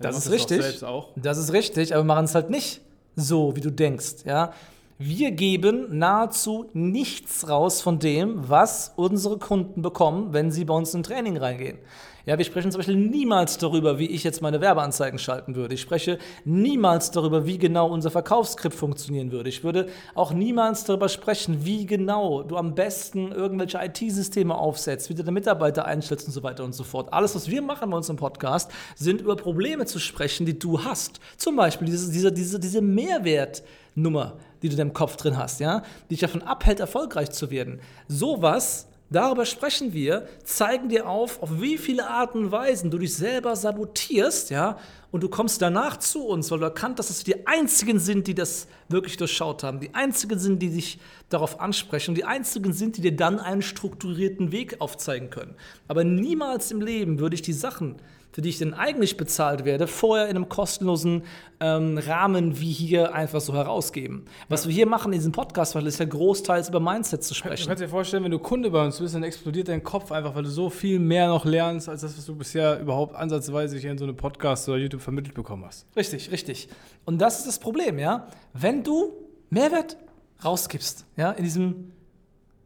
Das 0.00 0.16
macht 0.16 0.24
ist 0.24 0.26
doch 0.26 0.32
richtig. 0.32 0.84
Das 1.16 1.38
ist 1.38 1.52
richtig, 1.52 1.94
aber 1.94 2.02
wir 2.02 2.06
machen 2.06 2.24
es 2.24 2.34
halt 2.34 2.50
nicht 2.50 2.80
so, 3.14 3.54
wie 3.54 3.60
du 3.60 3.70
denkst. 3.70 4.24
Ja? 4.24 4.52
Wir 4.98 5.32
geben 5.32 5.98
nahezu 5.98 6.70
nichts 6.72 7.48
raus 7.48 7.82
von 7.82 7.98
dem, 7.98 8.48
was 8.48 8.92
unsere 8.94 9.40
Kunden 9.40 9.82
bekommen, 9.82 10.32
wenn 10.32 10.52
sie 10.52 10.64
bei 10.64 10.74
uns 10.74 10.94
in 10.94 11.02
Training 11.02 11.36
reingehen. 11.36 11.78
Ja, 12.26 12.38
wir 12.38 12.44
sprechen 12.44 12.70
zum 12.70 12.78
Beispiel 12.78 12.96
niemals 12.96 13.58
darüber, 13.58 13.98
wie 13.98 14.06
ich 14.06 14.22
jetzt 14.22 14.40
meine 14.40 14.60
Werbeanzeigen 14.60 15.18
schalten 15.18 15.56
würde. 15.56 15.74
Ich 15.74 15.80
spreche 15.80 16.18
niemals 16.44 17.10
darüber, 17.10 17.44
wie 17.44 17.58
genau 17.58 17.88
unser 17.88 18.12
Verkaufsskript 18.12 18.76
funktionieren 18.76 19.32
würde. 19.32 19.48
Ich 19.48 19.64
würde 19.64 19.88
auch 20.14 20.32
niemals 20.32 20.84
darüber 20.84 21.08
sprechen, 21.08 21.66
wie 21.66 21.86
genau 21.86 22.44
du 22.44 22.56
am 22.56 22.76
besten 22.76 23.32
irgendwelche 23.32 23.80
IT-Systeme 23.82 24.56
aufsetzt, 24.56 25.10
wie 25.10 25.14
du 25.14 25.22
deine 25.22 25.32
Mitarbeiter 25.32 25.86
einstellst 25.86 26.28
und 26.28 26.32
so 26.32 26.44
weiter 26.44 26.62
und 26.62 26.72
so 26.72 26.84
fort. 26.84 27.12
Alles, 27.12 27.34
was 27.34 27.50
wir 27.50 27.62
machen 27.62 27.90
bei 27.90 27.96
uns 27.96 28.08
im 28.08 28.16
Podcast, 28.16 28.70
sind 28.94 29.20
über 29.20 29.34
Probleme 29.34 29.86
zu 29.86 29.98
sprechen, 29.98 30.46
die 30.46 30.56
du 30.56 30.84
hast. 30.84 31.18
Zum 31.36 31.56
Beispiel 31.56 31.88
diese, 31.88 32.12
diese, 32.12 32.32
diese, 32.32 32.60
diese 32.60 32.80
Mehrwertnummer, 32.80 34.38
die 34.64 34.70
du 34.70 34.74
in 34.74 34.78
deinem 34.78 34.94
Kopf 34.94 35.16
drin 35.16 35.36
hast, 35.36 35.60
ja, 35.60 35.82
die 36.04 36.14
dich 36.14 36.20
davon 36.20 36.42
abhält, 36.42 36.80
erfolgreich 36.80 37.30
zu 37.30 37.50
werden. 37.50 37.80
Sowas 38.08 38.88
Darüber 39.10 39.44
sprechen 39.44 39.92
wir, 39.92 40.26
zeigen 40.44 40.88
dir 40.88 41.08
auf, 41.08 41.40
auf 41.42 41.60
wie 41.60 41.76
viele 41.78 42.08
Arten 42.08 42.38
und 42.38 42.52
Weisen 42.52 42.90
du 42.90 42.98
dich 42.98 43.14
selber 43.14 43.54
sabotierst, 43.54 44.50
ja, 44.50 44.78
und 45.12 45.22
du 45.22 45.28
kommst 45.28 45.62
danach 45.62 45.98
zu 45.98 46.26
uns, 46.26 46.50
weil 46.50 46.58
du 46.58 46.64
erkannt 46.64 46.98
hast, 46.98 47.10
dass 47.10 47.24
wir 47.24 47.36
die 47.36 47.46
einzigen 47.46 48.00
sind, 48.00 48.26
die 48.26 48.34
das 48.34 48.66
wirklich 48.88 49.16
durchschaut 49.16 49.62
haben, 49.62 49.78
die 49.78 49.94
einzigen 49.94 50.38
sind, 50.40 50.60
die 50.60 50.70
dich 50.70 50.98
darauf 51.28 51.60
ansprechen 51.60 52.12
und 52.12 52.14
die 52.16 52.24
einzigen 52.24 52.72
sind, 52.72 52.96
die 52.96 53.02
dir 53.02 53.14
dann 53.14 53.38
einen 53.38 53.62
strukturierten 53.62 54.50
Weg 54.50 54.80
aufzeigen 54.80 55.30
können. 55.30 55.54
Aber 55.86 56.02
niemals 56.02 56.72
im 56.72 56.80
Leben 56.80 57.20
würde 57.20 57.34
ich 57.34 57.42
die 57.42 57.52
Sachen 57.52 57.96
für 58.34 58.42
die 58.42 58.48
ich 58.48 58.58
denn 58.58 58.74
eigentlich 58.74 59.16
bezahlt 59.16 59.64
werde, 59.64 59.86
vorher 59.86 60.24
in 60.24 60.34
einem 60.34 60.48
kostenlosen 60.48 61.22
ähm, 61.60 61.98
Rahmen 61.98 62.58
wie 62.58 62.72
hier 62.72 63.14
einfach 63.14 63.40
so 63.40 63.54
herausgeben. 63.54 64.24
Was 64.48 64.64
ja. 64.64 64.70
wir 64.70 64.74
hier 64.74 64.86
machen 64.86 65.12
in 65.12 65.20
diesem 65.20 65.30
Podcast, 65.30 65.76
weil 65.76 65.86
ist 65.86 66.00
ja 66.00 66.04
großteils 66.04 66.68
über 66.68 66.80
Mindset 66.80 67.22
zu 67.22 67.32
sprechen. 67.32 67.62
Du 67.62 67.68
kannst 67.68 67.82
dir 67.84 67.88
vorstellen, 67.88 68.24
wenn 68.24 68.32
du 68.32 68.40
Kunde 68.40 68.72
bei 68.72 68.84
uns 68.84 68.98
bist, 68.98 69.14
dann 69.14 69.22
explodiert 69.22 69.68
dein 69.68 69.84
Kopf 69.84 70.10
einfach, 70.10 70.34
weil 70.34 70.42
du 70.42 70.50
so 70.50 70.68
viel 70.68 70.98
mehr 70.98 71.28
noch 71.28 71.44
lernst, 71.44 71.88
als 71.88 72.00
das, 72.00 72.18
was 72.18 72.26
du 72.26 72.34
bisher 72.34 72.80
überhaupt 72.80 73.14
ansatzweise 73.14 73.78
hier 73.78 73.92
in 73.92 73.98
so 73.98 74.04
einem 74.04 74.16
Podcast 74.16 74.68
oder 74.68 74.78
YouTube 74.78 75.00
vermittelt 75.00 75.36
bekommen 75.36 75.64
hast. 75.64 75.86
Richtig, 75.94 76.32
richtig. 76.32 76.68
Und 77.04 77.20
das 77.20 77.38
ist 77.38 77.46
das 77.46 77.60
Problem, 77.60 78.00
ja. 78.00 78.26
Wenn 78.52 78.82
du 78.82 79.12
Mehrwert 79.48 79.96
rausgibst, 80.44 81.06
ja, 81.16 81.30
in 81.30 81.44
diesem 81.44 81.92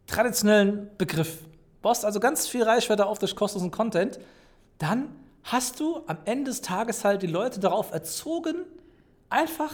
traditionellen 0.07 0.89
Begriff, 0.97 1.41
baust 1.83 2.07
also 2.07 2.21
ganz 2.21 2.49
viel 2.49 2.63
Reichweite 2.63 3.05
auf 3.05 3.19
durch 3.19 3.37
kostenlosen 3.37 3.71
Content, 3.71 4.19
dann 4.79 5.11
hast 5.43 5.81
du 5.81 6.03
am 6.07 6.19
Ende 6.25 6.51
des 6.51 6.61
Tages 6.61 7.05
halt 7.05 7.23
die 7.23 7.27
Leute 7.27 7.61
darauf 7.61 7.93
erzogen, 7.93 8.57
einfach 9.31 9.73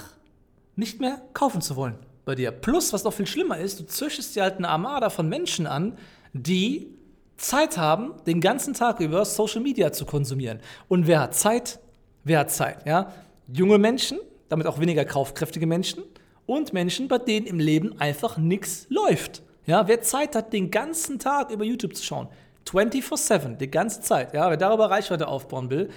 nicht 0.76 1.00
mehr 1.00 1.23
kaufen 1.33 1.61
zu 1.61 1.76
wollen 1.76 1.99
bei 2.25 2.35
dir. 2.35 2.50
Plus, 2.50 2.92
was 2.92 3.04
noch 3.04 3.12
viel 3.12 3.26
schlimmer 3.26 3.59
ist, 3.59 3.80
du 3.80 3.87
züchtest 3.87 4.35
dir 4.35 4.42
halt 4.42 4.56
eine 4.56 4.68
Armada 4.68 5.11
von 5.11 5.28
Menschen 5.28 5.66
an, 5.66 5.99
die 6.33 6.88
Zeit 7.37 7.76
haben, 7.76 8.14
den 8.26 8.40
ganzen 8.40 8.75
Tag 8.75 9.00
über 9.00 9.25
Social 9.25 9.61
Media 9.61 9.92
zu 9.92 10.06
konsumieren. 10.06 10.61
Und 10.88 11.06
wer 11.06 11.21
hat 11.21 11.35
Zeit? 11.35 11.80
Wer 12.23 12.40
hat 12.40 12.50
Zeit? 12.50 12.87
Ja? 12.87 13.12
Junge 13.52 13.78
Menschen, 13.78 14.18
damit 14.49 14.66
auch 14.66 14.78
weniger 14.78 15.04
kaufkräftige 15.04 15.66
Menschen 15.66 16.02
und 16.47 16.73
Menschen, 16.73 17.09
bei 17.09 17.18
denen 17.18 17.47
im 17.47 17.59
Leben 17.59 18.00
einfach 18.00 18.37
nichts 18.37 18.87
läuft. 18.88 19.42
Ja, 19.66 19.88
wer 19.88 20.02
Zeit 20.02 20.37
hat, 20.37 20.52
den 20.52 20.71
ganzen 20.71 21.18
Tag 21.18 21.50
über 21.50 21.64
YouTube 21.64 21.97
zu 21.97 22.04
schauen, 22.04 22.28
24-7, 22.68 23.56
die 23.56 23.71
ganze 23.71 24.00
Zeit. 24.00 24.35
Ja, 24.35 24.49
wer 24.50 24.56
darüber 24.56 24.90
Reichweite 24.90 25.28
aufbauen 25.28 25.71
will, 25.71 25.90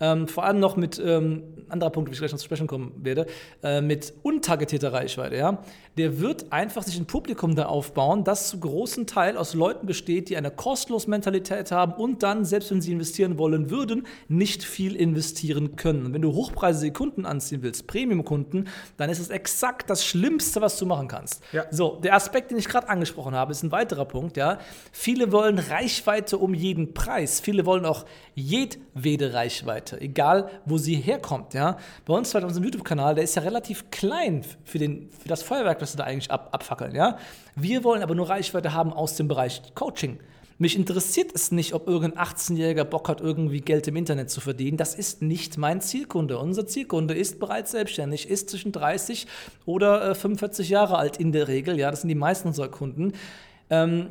ähm, 0.00 0.28
vor 0.28 0.44
allem 0.44 0.60
noch 0.60 0.76
mit, 0.76 1.00
ähm, 1.04 1.42
anderer 1.68 1.90
Punkt, 1.90 2.10
wie 2.10 2.12
ich 2.12 2.18
gleich 2.18 2.32
noch 2.32 2.38
zu 2.38 2.44
sprechen 2.44 2.66
kommen 2.66 2.92
werde, 3.02 3.26
äh, 3.62 3.80
mit 3.80 4.12
untargetierter 4.22 4.92
Reichweite, 4.92 5.36
ja, 5.36 5.62
der 5.96 6.20
wird 6.20 6.52
einfach 6.52 6.82
sich 6.82 6.98
ein 6.98 7.06
Publikum 7.06 7.54
da 7.54 7.66
aufbauen, 7.66 8.24
das 8.24 8.48
zu 8.48 8.60
großen 8.60 9.06
Teil 9.06 9.36
aus 9.36 9.54
Leuten 9.54 9.86
besteht, 9.86 10.28
die 10.28 10.36
eine 10.36 10.50
kostenlos 10.50 11.06
Mentalität 11.06 11.70
haben 11.70 11.92
und 11.94 12.22
dann, 12.22 12.44
selbst 12.44 12.70
wenn 12.70 12.80
sie 12.80 12.92
investieren 12.92 13.38
wollen 13.38 13.70
würden, 13.70 14.06
nicht 14.28 14.64
viel 14.64 14.96
investieren 14.96 15.76
können. 15.76 16.06
Und 16.06 16.14
wenn 16.14 16.22
du 16.22 16.32
hochpreisige 16.32 16.92
Kunden 16.92 17.26
anziehen 17.26 17.62
willst, 17.62 17.86
Premium-Kunden, 17.86 18.68
dann 18.96 19.10
ist 19.10 19.20
es 19.20 19.30
exakt 19.30 19.90
das 19.90 20.04
Schlimmste, 20.04 20.60
was 20.60 20.78
du 20.78 20.86
machen 20.86 21.08
kannst. 21.08 21.42
Ja. 21.52 21.64
So, 21.70 22.00
der 22.02 22.14
Aspekt, 22.14 22.50
den 22.50 22.58
ich 22.58 22.68
gerade 22.68 22.88
angesprochen 22.88 23.34
habe, 23.34 23.52
ist 23.52 23.62
ein 23.62 23.72
weiterer 23.72 24.04
Punkt, 24.04 24.36
ja. 24.36 24.58
Viele 24.92 25.32
wollen 25.32 25.58
Reichweite 25.58 26.38
um 26.38 26.54
jeden 26.54 26.94
Preis. 26.94 27.40
Viele 27.40 27.66
wollen 27.66 27.84
auch 27.84 28.04
jedwede 28.34 29.32
Reichweite. 29.32 29.83
Reichweite, 29.84 30.00
egal 30.00 30.50
wo 30.64 30.78
sie 30.78 30.96
herkommt. 30.96 31.54
Ja? 31.54 31.76
Bei 32.04 32.14
uns 32.14 32.34
halt 32.34 32.44
unserem 32.44 32.64
YouTube-Kanal, 32.64 33.14
der 33.14 33.24
ist 33.24 33.34
ja 33.34 33.42
relativ 33.42 33.90
klein 33.90 34.44
für, 34.64 34.78
den, 34.78 35.10
für 35.10 35.28
das 35.28 35.42
Feuerwerk, 35.42 35.78
das 35.78 35.94
wir 35.94 35.98
da 35.98 36.04
eigentlich 36.04 36.30
ab, 36.30 36.48
abfackeln. 36.52 36.94
Ja? 36.94 37.18
Wir 37.54 37.84
wollen 37.84 38.02
aber 38.02 38.14
nur 38.14 38.28
Reichweite 38.28 38.72
haben 38.72 38.92
aus 38.92 39.16
dem 39.16 39.28
Bereich 39.28 39.62
Coaching. 39.74 40.18
Mich 40.56 40.76
interessiert 40.76 41.32
es 41.34 41.50
nicht, 41.50 41.74
ob 41.74 41.88
irgendein 41.88 42.24
18-Jähriger 42.24 42.84
Bock 42.84 43.08
hat, 43.08 43.20
irgendwie 43.20 43.60
Geld 43.60 43.88
im 43.88 43.96
Internet 43.96 44.30
zu 44.30 44.40
verdienen. 44.40 44.76
Das 44.76 44.94
ist 44.94 45.20
nicht 45.20 45.58
mein 45.58 45.80
Zielkunde. 45.80 46.38
Unser 46.38 46.66
Zielkunde 46.66 47.14
ist 47.14 47.40
bereits 47.40 47.72
selbstständig, 47.72 48.30
ist 48.30 48.50
zwischen 48.50 48.70
30 48.70 49.26
oder 49.66 50.10
äh, 50.10 50.14
45 50.14 50.68
Jahre 50.68 50.96
alt 50.96 51.16
in 51.16 51.32
der 51.32 51.48
Regel. 51.48 51.76
Ja, 51.76 51.90
das 51.90 52.02
sind 52.02 52.08
die 52.08 52.14
meisten 52.14 52.48
unserer 52.48 52.68
Kunden. 52.68 53.14
Ähm, 53.68 54.10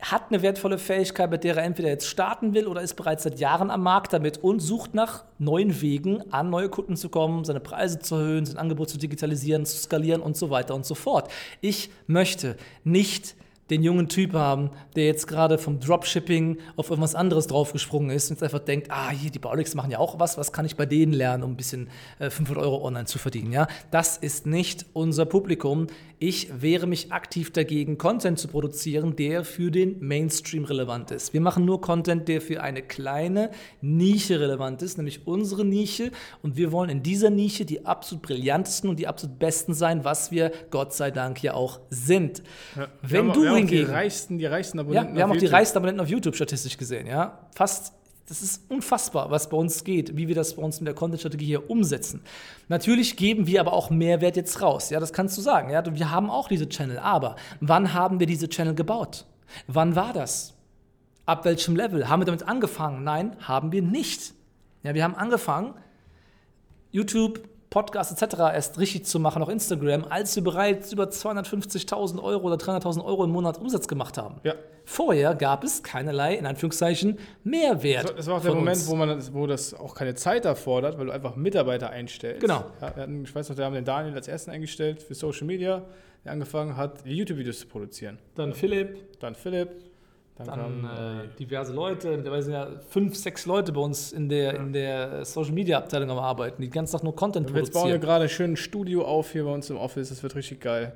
hat 0.00 0.24
eine 0.28 0.42
wertvolle 0.42 0.78
Fähigkeit, 0.78 1.30
mit 1.30 1.44
der 1.44 1.56
er 1.56 1.64
entweder 1.64 1.88
jetzt 1.88 2.06
starten 2.06 2.52
will 2.52 2.66
oder 2.66 2.82
ist 2.82 2.94
bereits 2.94 3.22
seit 3.22 3.38
Jahren 3.38 3.70
am 3.70 3.82
Markt 3.82 4.12
damit 4.12 4.38
und 4.38 4.60
sucht 4.60 4.94
nach 4.94 5.24
neuen 5.38 5.80
Wegen, 5.80 6.30
an 6.32 6.50
neue 6.50 6.68
Kunden 6.68 6.96
zu 6.96 7.08
kommen, 7.08 7.44
seine 7.44 7.60
Preise 7.60 7.98
zu 7.98 8.16
erhöhen, 8.16 8.44
sein 8.44 8.58
Angebot 8.58 8.90
zu 8.90 8.98
digitalisieren, 8.98 9.64
zu 9.64 9.76
skalieren 9.78 10.20
und 10.20 10.36
so 10.36 10.50
weiter 10.50 10.74
und 10.74 10.84
so 10.84 10.94
fort. 10.94 11.30
Ich 11.60 11.90
möchte 12.06 12.56
nicht 12.82 13.34
den 13.70 13.82
jungen 13.82 14.08
Typ 14.08 14.34
haben, 14.34 14.70
der 14.94 15.06
jetzt 15.06 15.26
gerade 15.26 15.56
vom 15.56 15.80
Dropshipping 15.80 16.58
auf 16.76 16.90
irgendwas 16.90 17.14
anderes 17.14 17.46
draufgesprungen 17.46 18.10
ist 18.10 18.30
und 18.30 18.36
jetzt 18.36 18.42
einfach 18.42 18.58
denkt, 18.58 18.88
ah, 18.90 19.10
hier, 19.10 19.30
die 19.30 19.38
Baulix 19.38 19.74
machen 19.74 19.90
ja 19.90 19.98
auch 19.98 20.20
was, 20.20 20.36
was 20.36 20.52
kann 20.52 20.66
ich 20.66 20.76
bei 20.76 20.86
denen 20.86 21.12
lernen, 21.12 21.42
um 21.42 21.52
ein 21.52 21.56
bisschen 21.56 21.88
äh, 22.18 22.28
500 22.28 22.62
Euro 22.62 22.84
online 22.84 23.06
zu 23.06 23.18
verdienen, 23.18 23.52
ja? 23.52 23.66
Das 23.90 24.16
ist 24.16 24.46
nicht 24.46 24.86
unser 24.92 25.24
Publikum. 25.24 25.86
Ich 26.18 26.62
wehre 26.62 26.86
mich 26.86 27.12
aktiv 27.12 27.52
dagegen, 27.52 27.98
Content 27.98 28.38
zu 28.38 28.48
produzieren, 28.48 29.16
der 29.16 29.44
für 29.44 29.70
den 29.70 29.98
Mainstream 30.00 30.64
relevant 30.64 31.10
ist. 31.10 31.32
Wir 31.32 31.40
machen 31.40 31.64
nur 31.64 31.80
Content, 31.80 32.28
der 32.28 32.40
für 32.40 32.62
eine 32.62 32.82
kleine 32.82 33.50
Nische 33.80 34.40
relevant 34.40 34.82
ist, 34.82 34.96
nämlich 34.96 35.26
unsere 35.26 35.64
Nische 35.64 36.12
und 36.42 36.56
wir 36.56 36.72
wollen 36.72 36.90
in 36.90 37.02
dieser 37.02 37.30
Nische 37.30 37.64
die 37.64 37.84
absolut 37.84 38.22
brillantesten 38.22 38.88
und 38.88 38.98
die 38.98 39.06
absolut 39.06 39.38
besten 39.38 39.74
sein, 39.74 40.04
was 40.04 40.30
wir 40.30 40.52
Gott 40.70 40.94
sei 40.94 41.10
Dank 41.10 41.42
ja 41.42 41.54
auch 41.54 41.80
sind. 41.90 42.42
Ja, 42.76 42.88
Wenn 43.02 43.32
du 43.32 43.53
haben 43.54 43.66
die 43.66 43.82
reichsten, 43.82 44.38
die 44.38 44.46
reichsten 44.46 44.78
Abonnenten. 44.78 45.10
Ja, 45.10 45.16
wir 45.16 45.22
haben 45.22 45.32
auch 45.32 45.36
die 45.36 45.46
reichsten 45.46 45.78
Abonnenten 45.78 46.00
auf 46.00 46.08
YouTube 46.08 46.34
statistisch 46.34 46.76
gesehen, 46.76 47.06
ja. 47.06 47.38
Fast, 47.54 47.92
das 48.28 48.42
ist 48.42 48.70
unfassbar, 48.70 49.30
was 49.30 49.48
bei 49.48 49.56
uns 49.56 49.84
geht, 49.84 50.16
wie 50.16 50.28
wir 50.28 50.34
das 50.34 50.54
bei 50.54 50.62
uns 50.62 50.80
mit 50.80 50.88
der 50.88 50.94
Content-Strategie 50.94 51.46
hier 51.46 51.70
umsetzen. 51.70 52.22
Natürlich 52.68 53.16
geben 53.16 53.46
wir 53.46 53.60
aber 53.60 53.72
auch 53.72 53.90
Mehrwert 53.90 54.36
jetzt 54.36 54.60
raus, 54.62 54.90
ja, 54.90 55.00
das 55.00 55.12
kannst 55.12 55.36
du 55.38 55.42
sagen, 55.42 55.70
ja. 55.70 55.82
Wir 55.84 56.10
haben 56.10 56.30
auch 56.30 56.48
diese 56.48 56.68
Channel, 56.68 56.98
aber 56.98 57.36
wann 57.60 57.94
haben 57.94 58.20
wir 58.20 58.26
diese 58.26 58.48
Channel 58.48 58.74
gebaut? 58.74 59.26
Wann 59.66 59.94
war 59.94 60.12
das? 60.12 60.54
Ab 61.26 61.44
welchem 61.44 61.76
Level? 61.76 62.08
Haben 62.08 62.20
wir 62.20 62.26
damit 62.26 62.46
angefangen? 62.46 63.04
Nein, 63.04 63.36
haben 63.40 63.72
wir 63.72 63.82
nicht. 63.82 64.34
Ja, 64.82 64.94
wir 64.94 65.02
haben 65.04 65.14
angefangen, 65.14 65.74
YouTube 66.90 67.40
Podcast 67.74 68.22
etc. 68.22 68.36
erst 68.54 68.78
richtig 68.78 69.04
zu 69.04 69.18
machen, 69.18 69.42
auch 69.42 69.48
Instagram, 69.48 70.04
als 70.08 70.36
wir 70.36 70.44
bereits 70.44 70.92
über 70.92 71.06
250.000 71.06 72.22
Euro 72.22 72.46
oder 72.46 72.54
300.000 72.54 73.04
Euro 73.04 73.24
im 73.24 73.30
Monat 73.30 73.58
Umsatz 73.58 73.88
gemacht 73.88 74.16
haben. 74.16 74.36
Ja. 74.44 74.54
Vorher 74.84 75.34
gab 75.34 75.64
es 75.64 75.82
keinerlei, 75.82 76.36
in 76.36 76.46
Anführungszeichen, 76.46 77.18
Mehrwert. 77.42 78.16
Das 78.16 78.28
war 78.28 78.36
auch 78.36 78.42
der 78.42 78.54
Moment, 78.54 78.86
wo, 78.86 78.94
man, 78.94 79.34
wo 79.34 79.48
das 79.48 79.74
auch 79.74 79.96
keine 79.96 80.14
Zeit 80.14 80.44
erfordert, 80.44 80.98
weil 80.98 81.06
du 81.06 81.12
einfach 81.12 81.34
Mitarbeiter 81.34 81.90
einstellst. 81.90 82.42
Genau. 82.42 82.64
Ja, 82.80 82.94
hatten, 82.94 83.24
ich 83.24 83.34
weiß 83.34 83.48
noch, 83.48 83.56
wir 83.56 83.64
haben 83.64 83.74
den 83.74 83.84
Daniel 83.84 84.14
als 84.14 84.28
ersten 84.28 84.52
eingestellt 84.52 85.02
für 85.02 85.14
Social 85.16 85.48
Media, 85.48 85.82
der 86.24 86.30
angefangen 86.30 86.76
hat, 86.76 87.04
YouTube-Videos 87.04 87.58
zu 87.58 87.66
produzieren. 87.66 88.20
Dann 88.36 88.54
Philipp. 88.54 89.18
Dann 89.18 89.34
Philipp. 89.34 89.70
Dann, 90.36 90.46
dann 90.46 90.84
äh, 90.84 91.28
diverse 91.38 91.72
Leute, 91.72 92.18
da 92.18 92.42
sind 92.42 92.54
ja 92.54 92.66
fünf, 92.88 93.14
sechs 93.14 93.46
Leute 93.46 93.70
bei 93.72 93.80
uns 93.80 94.12
in 94.12 94.28
der, 94.28 94.54
ja. 94.54 94.60
in 94.60 94.72
der 94.72 95.24
Social 95.24 95.52
Media 95.52 95.78
Abteilung 95.78 96.10
am 96.10 96.18
Arbeiten, 96.18 96.60
die 96.60 96.68
den 96.68 96.74
ganzen 96.74 96.96
Tag 96.96 97.04
nur 97.04 97.14
Content 97.14 97.46
produzieren. 97.46 97.66
Jetzt 97.66 97.74
bauen 97.74 97.90
wir 97.90 97.98
gerade 98.00 98.28
schön 98.28 98.52
ein 98.52 98.56
Studio 98.56 99.04
auf 99.04 99.30
hier 99.30 99.44
bei 99.44 99.52
uns 99.52 99.70
im 99.70 99.76
Office, 99.76 100.08
das 100.08 100.22
wird 100.24 100.34
richtig 100.34 100.60
geil. 100.60 100.92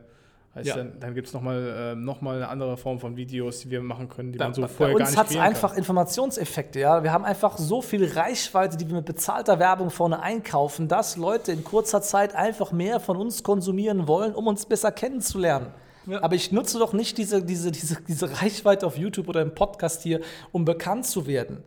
Heißt 0.57 0.67
ja. 0.67 0.77
Dann, 0.77 0.99
dann 0.99 1.15
gibt 1.15 1.29
es 1.29 1.35
nochmal 1.35 1.93
äh, 1.93 1.95
noch 1.95 2.21
eine 2.21 2.49
andere 2.49 2.77
Form 2.77 2.99
von 2.99 3.17
Videos, 3.17 3.61
die 3.61 3.71
wir 3.71 3.81
machen 3.81 4.09
können, 4.09 4.33
die 4.33 4.39
da, 4.39 4.47
man 4.47 4.55
so 4.55 4.67
vorher 4.67 4.97
gar 4.97 5.07
nicht 5.07 5.15
Bei 5.15 5.23
uns 5.23 5.31
hat 5.31 5.31
es 5.31 5.37
einfach 5.37 5.77
Informationseffekte, 5.77 6.81
ja. 6.81 7.05
Wir 7.05 7.13
haben 7.13 7.25
einfach 7.25 7.59
so 7.59 7.81
viel 7.81 8.11
Reichweite, 8.11 8.77
die 8.77 8.89
wir 8.89 8.97
mit 8.97 9.07
bezahlter 9.07 9.61
Werbung 9.61 9.91
vorne 9.91 10.21
einkaufen, 10.21 10.89
dass 10.89 11.17
Leute 11.17 11.53
in 11.53 11.63
kurzer 11.63 12.03
Zeit 12.03 12.35
einfach 12.35 12.73
mehr 12.73 12.99
von 12.99 13.17
uns 13.17 13.45
konsumieren 13.45 14.09
wollen, 14.09 14.35
um 14.35 14.49
uns 14.49 14.67
besser 14.67 14.91
kennenzulernen. 14.91 15.69
Ja. 16.09 16.23
Aber 16.23 16.35
ich 16.35 16.53
nutze 16.53 16.79
doch 16.79 16.93
nicht 16.93 17.19
diese, 17.19 17.45
diese, 17.45 17.71
diese, 17.71 17.99
diese 18.07 18.43
Reichweite 18.43 18.87
auf 18.87 18.97
YouTube 18.97 19.29
oder 19.29 19.43
im 19.43 19.55
Podcast 19.55 20.03
hier, 20.03 20.21
um 20.53 20.65
bekannt 20.65 21.07
zu 21.07 21.27
werden. 21.27 21.63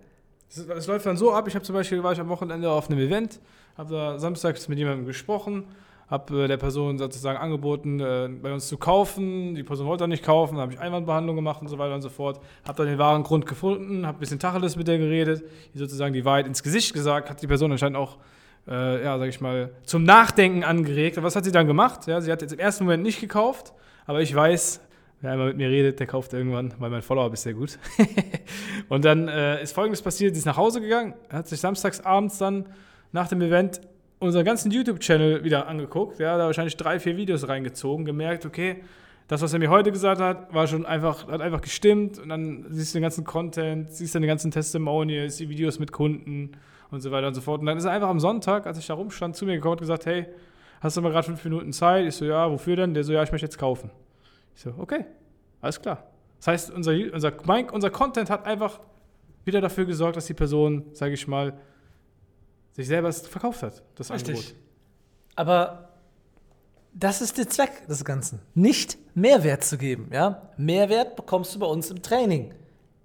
Es 0.50 0.88
läuft 0.88 1.06
dann 1.06 1.16
so 1.16 1.32
ab, 1.32 1.48
ich 1.48 1.56
habe 1.56 1.64
zum 1.64 1.76
Beispiel, 1.76 2.04
war 2.04 2.12
ich 2.12 2.20
am 2.20 2.28
Wochenende 2.28 2.70
auf 2.70 2.90
einem 2.90 3.00
Event, 3.00 3.40
habe 3.78 3.94
da 3.94 4.20
samstags 4.20 4.68
mit 4.68 4.78
jemandem 4.78 5.06
gesprochen, 5.06 5.64
habe 6.10 6.44
äh, 6.44 6.48
der 6.50 6.58
Person 6.58 6.98
sozusagen 6.98 7.40
angeboten, 7.40 8.02
äh, 8.02 8.30
bei 8.30 8.54
uns 8.54 8.68
zu 8.68 8.78
kaufen. 8.78 9.56
Die 9.56 9.64
Person 9.64 9.88
wollte 9.88 10.04
dann 10.04 10.10
nicht 10.10 10.26
kaufen, 10.26 10.56
dann 10.56 10.64
habe 10.64 10.74
ich 10.74 10.80
Einwandbehandlung 10.80 11.38
gemacht 11.38 11.62
und 11.62 11.70
so 11.70 11.78
weiter 11.78 11.96
und 11.96 12.02
so 12.02 12.10
fort. 12.10 12.42
Habe 12.66 12.78
dann 12.80 12.88
den 12.88 13.00
wahren 13.00 13.24
Grund 13.24 13.46
gefunden, 13.46 14.06
habe 14.06 14.18
ein 14.18 14.20
bisschen 14.20 14.40
Tacheles 14.40 14.76
mit 14.76 14.90
der 14.90 14.98
geredet, 14.98 15.44
die 15.74 15.80
sozusagen 15.80 16.14
die 16.14 16.26
Wahrheit 16.26 16.48
ins 16.48 16.62
Gesicht 16.62 16.94
gesagt, 16.94 17.30
hat 17.30 17.42
die 17.42 17.48
Person 17.48 17.72
anscheinend 17.72 17.98
auch, 17.98 18.18
äh, 18.68 19.04
ja, 19.06 19.18
sag 19.18 19.30
ich 19.30 19.40
mal, 19.40 19.72
zum 19.84 20.04
Nachdenken 20.04 20.66
angeregt. 20.66 21.18
Und 21.18 21.24
was 21.24 21.38
hat 21.38 21.46
sie 21.46 21.54
dann 21.54 21.66
gemacht? 21.66 22.08
Ja, 22.08 22.20
sie 22.20 22.30
hat 22.30 22.42
jetzt 22.42 22.52
im 22.52 22.60
ersten 22.60 22.84
Moment 22.84 23.04
nicht 23.04 23.22
gekauft, 23.22 23.74
aber 24.06 24.22
ich 24.22 24.34
weiß, 24.34 24.82
wer 25.22 25.32
einmal 25.32 25.48
mit 25.48 25.58
mir 25.58 25.70
redet, 25.70 26.00
der 26.00 26.08
kauft 26.08 26.34
irgendwann, 26.34 26.74
weil 26.80 26.90
mein 26.90 27.02
Follower 27.02 27.32
ist 27.32 27.44
sehr 27.44 27.54
gut. 27.54 27.78
und 28.90 29.06
dann 29.06 29.28
äh, 29.28 29.62
ist 29.62 29.74
folgendes 29.74 30.02
passiert: 30.02 30.34
Sie 30.36 30.40
ist 30.40 30.46
nach 30.46 30.58
Hause 30.58 30.82
gegangen, 30.82 31.14
hat 31.30 31.48
sich 31.48 31.60
samstags 31.60 32.02
abends 32.02 32.38
dann 32.38 32.66
nach 33.12 33.28
dem 33.28 33.42
Event 33.42 33.82
unseren 34.20 34.46
ganzen 34.46 34.72
YouTube-Channel 34.72 35.44
wieder 35.44 35.68
angeguckt, 35.68 36.20
ja, 36.20 36.38
da 36.38 36.46
wahrscheinlich 36.46 36.78
drei, 36.78 37.00
vier 37.00 37.18
Videos 37.18 37.48
reingezogen, 37.48 38.06
gemerkt, 38.06 38.46
okay, 38.46 38.78
das, 39.32 39.42
was 39.42 39.54
er 39.54 39.60
mir 39.60 39.70
heute 39.70 39.94
gesagt 39.94 40.20
hat, 40.20 40.54
war 40.54 40.68
schon 40.68 40.86
einfach, 40.86 41.26
hat 41.30 41.40
einfach 41.40 41.62
gestimmt. 41.62 42.20
Und 42.20 42.28
dann 42.28 42.66
siehst 42.70 42.94
du 42.94 42.98
den 42.98 43.04
ganzen 43.04 43.24
Content, 43.24 43.90
siehst 43.90 44.14
du 44.14 44.20
den 44.20 44.28
ganzen 44.28 44.52
Testimonials, 44.52 45.38
die 45.38 45.48
Videos 45.48 45.80
mit 45.80 45.94
Kunden 45.94 46.52
und 46.90 47.00
so 47.00 47.12
weiter 47.12 47.28
und 47.28 47.34
so 47.34 47.40
fort. 47.40 47.62
Und 47.62 47.68
dann 47.68 47.78
ist 47.78 47.86
er 47.86 47.92
einfach 47.92 48.10
am 48.10 48.20
Sonntag, 48.20 48.68
als 48.68 48.78
ich 48.78 48.88
da 48.88 48.94
rumstand, 48.94 49.38
zu 49.38 49.46
mir 49.46 49.56
gekommen 49.56 49.76
und 49.76 49.80
gesagt, 49.80 50.06
hey, 50.06 50.26
hast 50.82 50.98
du 50.98 51.02
mal 51.02 51.12
gerade 51.12 51.28
fünf 51.28 51.44
Minuten 51.46 51.72
Zeit? 51.72 52.06
Ich 52.06 52.16
so, 52.16 52.26
ja, 52.26 52.52
wofür 52.52 52.76
denn? 52.76 52.94
Der 52.94 53.04
so, 53.04 53.14
ja, 53.14 53.24
ich 53.24 53.32
möchte 53.32 53.46
jetzt 53.46 53.58
kaufen. 53.58 53.90
Ich 54.54 54.62
so, 54.62 54.74
okay, 54.78 55.06
alles 55.62 55.82
klar. 55.82 56.04
Das 56.40 56.48
heißt, 56.48 56.72
unser, 56.72 56.92
unser, 57.14 57.32
mein, 57.46 57.70
unser 57.70 57.90
Content 57.90 58.30
hat 58.30 58.46
einfach 58.46 58.80
wieder 59.46 59.62
dafür 59.62 59.86
gesorgt, 59.86 60.18
dass 60.18 60.26
die 60.26 60.34
Person, 60.34 60.86
sage 60.94 61.14
ich 61.14 61.28
mal, 61.28 61.54
sich 62.74 62.88
selber 62.88 63.12
verkauft 63.14 63.64
hat, 63.64 63.84
das 63.96 64.12
Richtig. 64.12 64.36
Angebot. 64.36 64.56
Aber 65.36 65.90
das 66.94 67.22
ist 67.22 67.38
der 67.38 67.48
Zweck 67.48 67.88
des 67.88 68.04
Ganzen. 68.04 68.40
Nicht 68.54 68.98
Mehrwert 69.14 69.64
zu 69.64 69.78
geben. 69.78 70.10
Ja? 70.12 70.50
Mehrwert 70.58 71.16
bekommst 71.16 71.56
du 71.56 71.60
bei 71.60 71.66
uns 71.66 71.90
im 71.90 72.02
Training. 72.02 72.54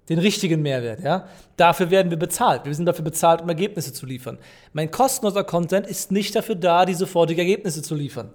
Den 0.09 0.19
richtigen 0.19 0.61
Mehrwert. 0.61 1.01
Ja? 1.01 1.27
Dafür 1.57 1.89
werden 1.89 2.09
wir 2.09 2.17
bezahlt. 2.17 2.65
Wir 2.65 2.73
sind 2.73 2.85
dafür 2.85 3.03
bezahlt, 3.03 3.41
um 3.41 3.49
Ergebnisse 3.49 3.91
zu 3.93 4.05
liefern. 4.05 4.37
Mein 4.73 4.89
kostenloser 4.89 5.43
Content 5.43 5.85
ist 5.87 6.11
nicht 6.11 6.35
dafür 6.35 6.55
da, 6.55 6.85
die 6.85 6.93
sofortigen 6.93 7.39
Ergebnisse 7.39 7.81
zu 7.81 7.95
liefern. 7.95 8.29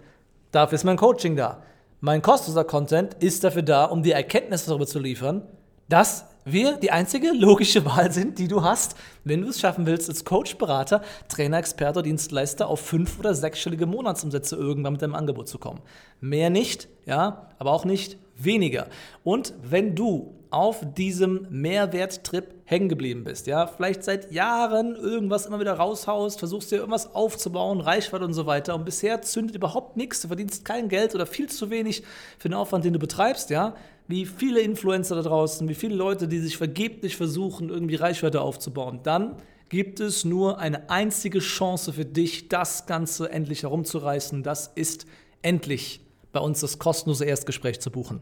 Dafür 0.50 0.76
ist 0.76 0.85
mein 0.85 0.99
Coaching 0.99 1.37
da. 1.37 1.62
Mein 2.00 2.21
kostenloser 2.21 2.64
Content 2.64 3.14
ist 3.21 3.45
dafür 3.45 3.62
da, 3.62 3.87
um 3.87 4.02
dir 4.02 4.14
Erkenntnisse 4.14 4.69
darüber 4.69 4.87
zu 4.87 4.99
liefern, 4.99 5.43
dass 5.88 6.26
wir 6.45 6.76
die 6.76 6.91
einzige 6.91 7.31
logische 7.33 7.85
Wahl 7.87 8.12
sind, 8.12 8.38
die 8.38 8.49
du 8.49 8.62
hast, 8.62 8.97
wenn 9.25 9.43
du 9.43 9.49
es 9.49 9.61
schaffen 9.61 9.87
willst, 9.87 10.09
als 10.09 10.25
Coach, 10.25 10.57
Berater, 10.59 11.02
Trainer, 11.29 11.59
Experte, 11.59 12.02
Dienstleister 12.02 12.69
auf 12.69 12.81
fünf- 12.81 13.19
oder 13.19 13.35
sechsstellige 13.35 13.87
Monatsumsätze 13.87 14.57
irgendwann 14.57 14.95
mit 14.95 15.02
deinem 15.02 15.14
Angebot 15.14 15.49
zu 15.49 15.59
kommen. 15.59 15.81
Mehr 16.21 16.50
nicht, 16.50 16.88
ja, 17.07 17.49
aber 17.59 17.73
auch 17.73 17.85
nicht 17.85 18.19
weniger. 18.37 18.88
Und 19.23 19.55
wenn 19.62 19.95
du 19.95 20.35
auf 20.52 20.85
diesem 20.94 21.47
Mehrwerttrip 21.50 22.54
hängen 22.64 22.88
geblieben 22.88 23.25
bist, 23.25 23.47
ja, 23.47 23.66
vielleicht 23.66 24.04
seit 24.04 24.32
Jahren 24.32 24.94
irgendwas 24.94 25.47
immer 25.47 25.61
wieder 25.61 25.75
raushaust, 25.75 26.38
versuchst 26.38 26.71
dir 26.71 26.76
irgendwas 26.76 27.14
aufzubauen, 27.14 27.80
Reichweite 27.80 28.25
und 28.25 28.35
so 28.35 28.47
weiter 28.47 28.75
und 28.75 28.85
bisher 28.85 29.23
zündet 29.23 29.56
überhaupt 29.56 29.97
nichts, 29.97 30.21
du 30.21 30.28
verdienst 30.28 30.64
kein 30.64 30.88
Geld 30.88 31.14
oder 31.14 31.26
viel 31.26 31.49
zu 31.49 31.71
wenig 31.71 32.02
für 32.38 32.49
den 32.49 32.54
Aufwand, 32.54 32.85
den 32.85 32.92
du 32.92 32.99
betreibst, 32.99 33.50
ja, 33.50 33.75
wie 34.09 34.26
viele 34.26 34.61
Influencer 34.61 35.16
da 35.16 35.23
draußen, 35.23 35.68
wie 35.68 35.75
viele 35.75 35.94
Leute, 35.94 36.28
die 36.28 36.38
sich 36.38 36.56
vergeblich 36.56 37.16
versuchen, 37.16 37.68
irgendwie 37.68 37.97
Reichweite 37.97 38.40
aufzubauen, 38.40 39.00
dann 39.02 39.37
gibt 39.73 40.00
es 40.00 40.26
nur 40.26 40.59
eine 40.59 40.90
einzige 40.90 41.38
Chance 41.38 41.94
für 41.94 42.04
dich, 42.04 42.49
das 42.49 42.85
Ganze 42.85 43.30
endlich 43.32 43.62
herumzureißen. 43.62 44.42
Das 44.42 44.71
ist 44.75 45.06
endlich 45.40 46.02
bei 46.30 46.40
uns 46.40 46.61
das 46.61 46.78
kostenlose 46.78 47.25
Erstgespräch 47.25 47.80
zu 47.80 47.90
buchen. 47.90 48.21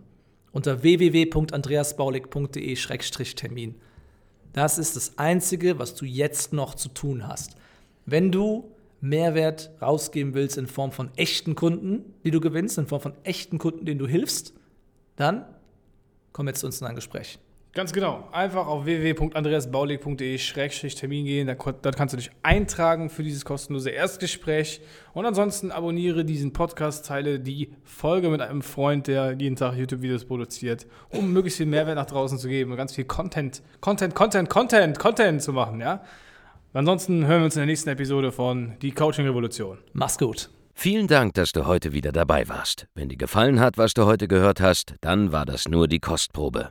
Unter 0.53 0.83
www.andreasbaulig.de-termin. 0.83 3.77
Das 4.53 4.79
ist 4.79 4.97
das 4.97 5.17
Einzige, 5.19 5.79
was 5.79 5.95
du 5.95 6.05
jetzt 6.05 6.53
noch 6.53 6.75
zu 6.75 6.89
tun 6.89 7.29
hast. 7.29 7.55
Wenn 8.05 8.33
du 8.33 8.73
Mehrwert 9.01 9.71
rausgeben 9.81 10.35
willst 10.35 10.59
in 10.59 10.67
Form 10.67 10.93
von 10.93 11.11
echten 11.17 11.55
Kunden, 11.55 12.15
die 12.25 12.31
du 12.31 12.41
gewinnst, 12.41 12.77
in 12.79 12.87
Form 12.87 13.01
von 13.01 13.15
echten 13.25 13.59
Kunden, 13.59 13.87
denen 13.87 13.99
du 13.99 14.07
hilfst, 14.07 14.53
dann 15.17 15.47
komm 16.33 16.49
jetzt 16.49 16.61
zu 16.61 16.67
uns 16.67 16.81
in 16.81 16.87
ein 16.87 16.97
Gespräch. 16.97 17.39
Ganz 17.73 17.93
genau. 17.93 18.29
Einfach 18.33 18.67
auf 18.67 18.85
www.andreasbaulig.de-termin 18.85 21.25
gehen. 21.25 21.47
Da, 21.47 21.55
da, 21.55 21.93
kannst 21.93 22.13
du 22.13 22.17
dich 22.17 22.33
eintragen 22.43 23.11
für 23.11 23.23
dieses 23.23 23.45
kostenlose 23.45 23.91
Erstgespräch. 23.91 24.81
Und 25.13 25.25
ansonsten 25.25 25.71
abonniere 25.71 26.25
dizen 26.25 26.53
Podcast, 26.53 27.07
teile 27.07 27.39
die 27.39 27.73
Folge 27.85 28.29
mit 28.29 28.41
einem 28.41 28.63
Freund, 28.63 29.07
der 29.07 29.37
jeden 29.39 29.55
Tag 29.55 29.77
YouTube-Videos 29.77 30.25
produziert, 30.25 30.89
um 31.11 31.33
möglichst 31.33 31.59
viel 31.59 31.67
Mehrwert 31.67 31.95
nach 31.95 32.07
draußen 32.07 32.39
zu 32.39 32.49
geben 32.49 32.73
und 32.73 32.77
ganz 32.77 32.93
viel 32.93 33.05
Content, 33.05 33.63
Content, 33.81 34.17
Content, 34.17 34.51
Content, 34.51 34.99
Content 34.99 35.41
zu 35.41 35.53
machen. 35.53 35.81
Ja? 35.81 36.03
Ansonsten 36.73 37.25
hören 37.25 37.43
wir 37.43 37.45
uns 37.45 37.55
in 37.55 37.61
der 37.61 37.67
nächsten 37.67 37.91
Episode 37.91 38.33
von 38.33 38.73
Die 38.83 38.91
Coaching 38.91 39.27
Revolution. 39.27 39.79
Mach's 39.93 40.19
gut. 40.19 40.51
Vielen 40.75 41.07
Dank, 41.07 41.35
dass 41.35 41.53
du 41.53 41.67
heute 41.67 41.93
wieder 41.93 42.11
dabei 42.11 42.49
warst. 42.49 42.89
Wenn 42.97 43.09
dir 43.09 43.17
gefallen 43.17 43.61
hat, 43.61 43.79
was 43.79 43.95
du 43.95 44.07
heute 44.07 44.27
gehört 44.27 44.61
hast, 44.61 44.97
dann 45.03 45.31
war 45.31 45.47
das 45.47 45.69
nur 45.69 45.87
die 45.87 46.01
Kostprobe. 46.01 46.71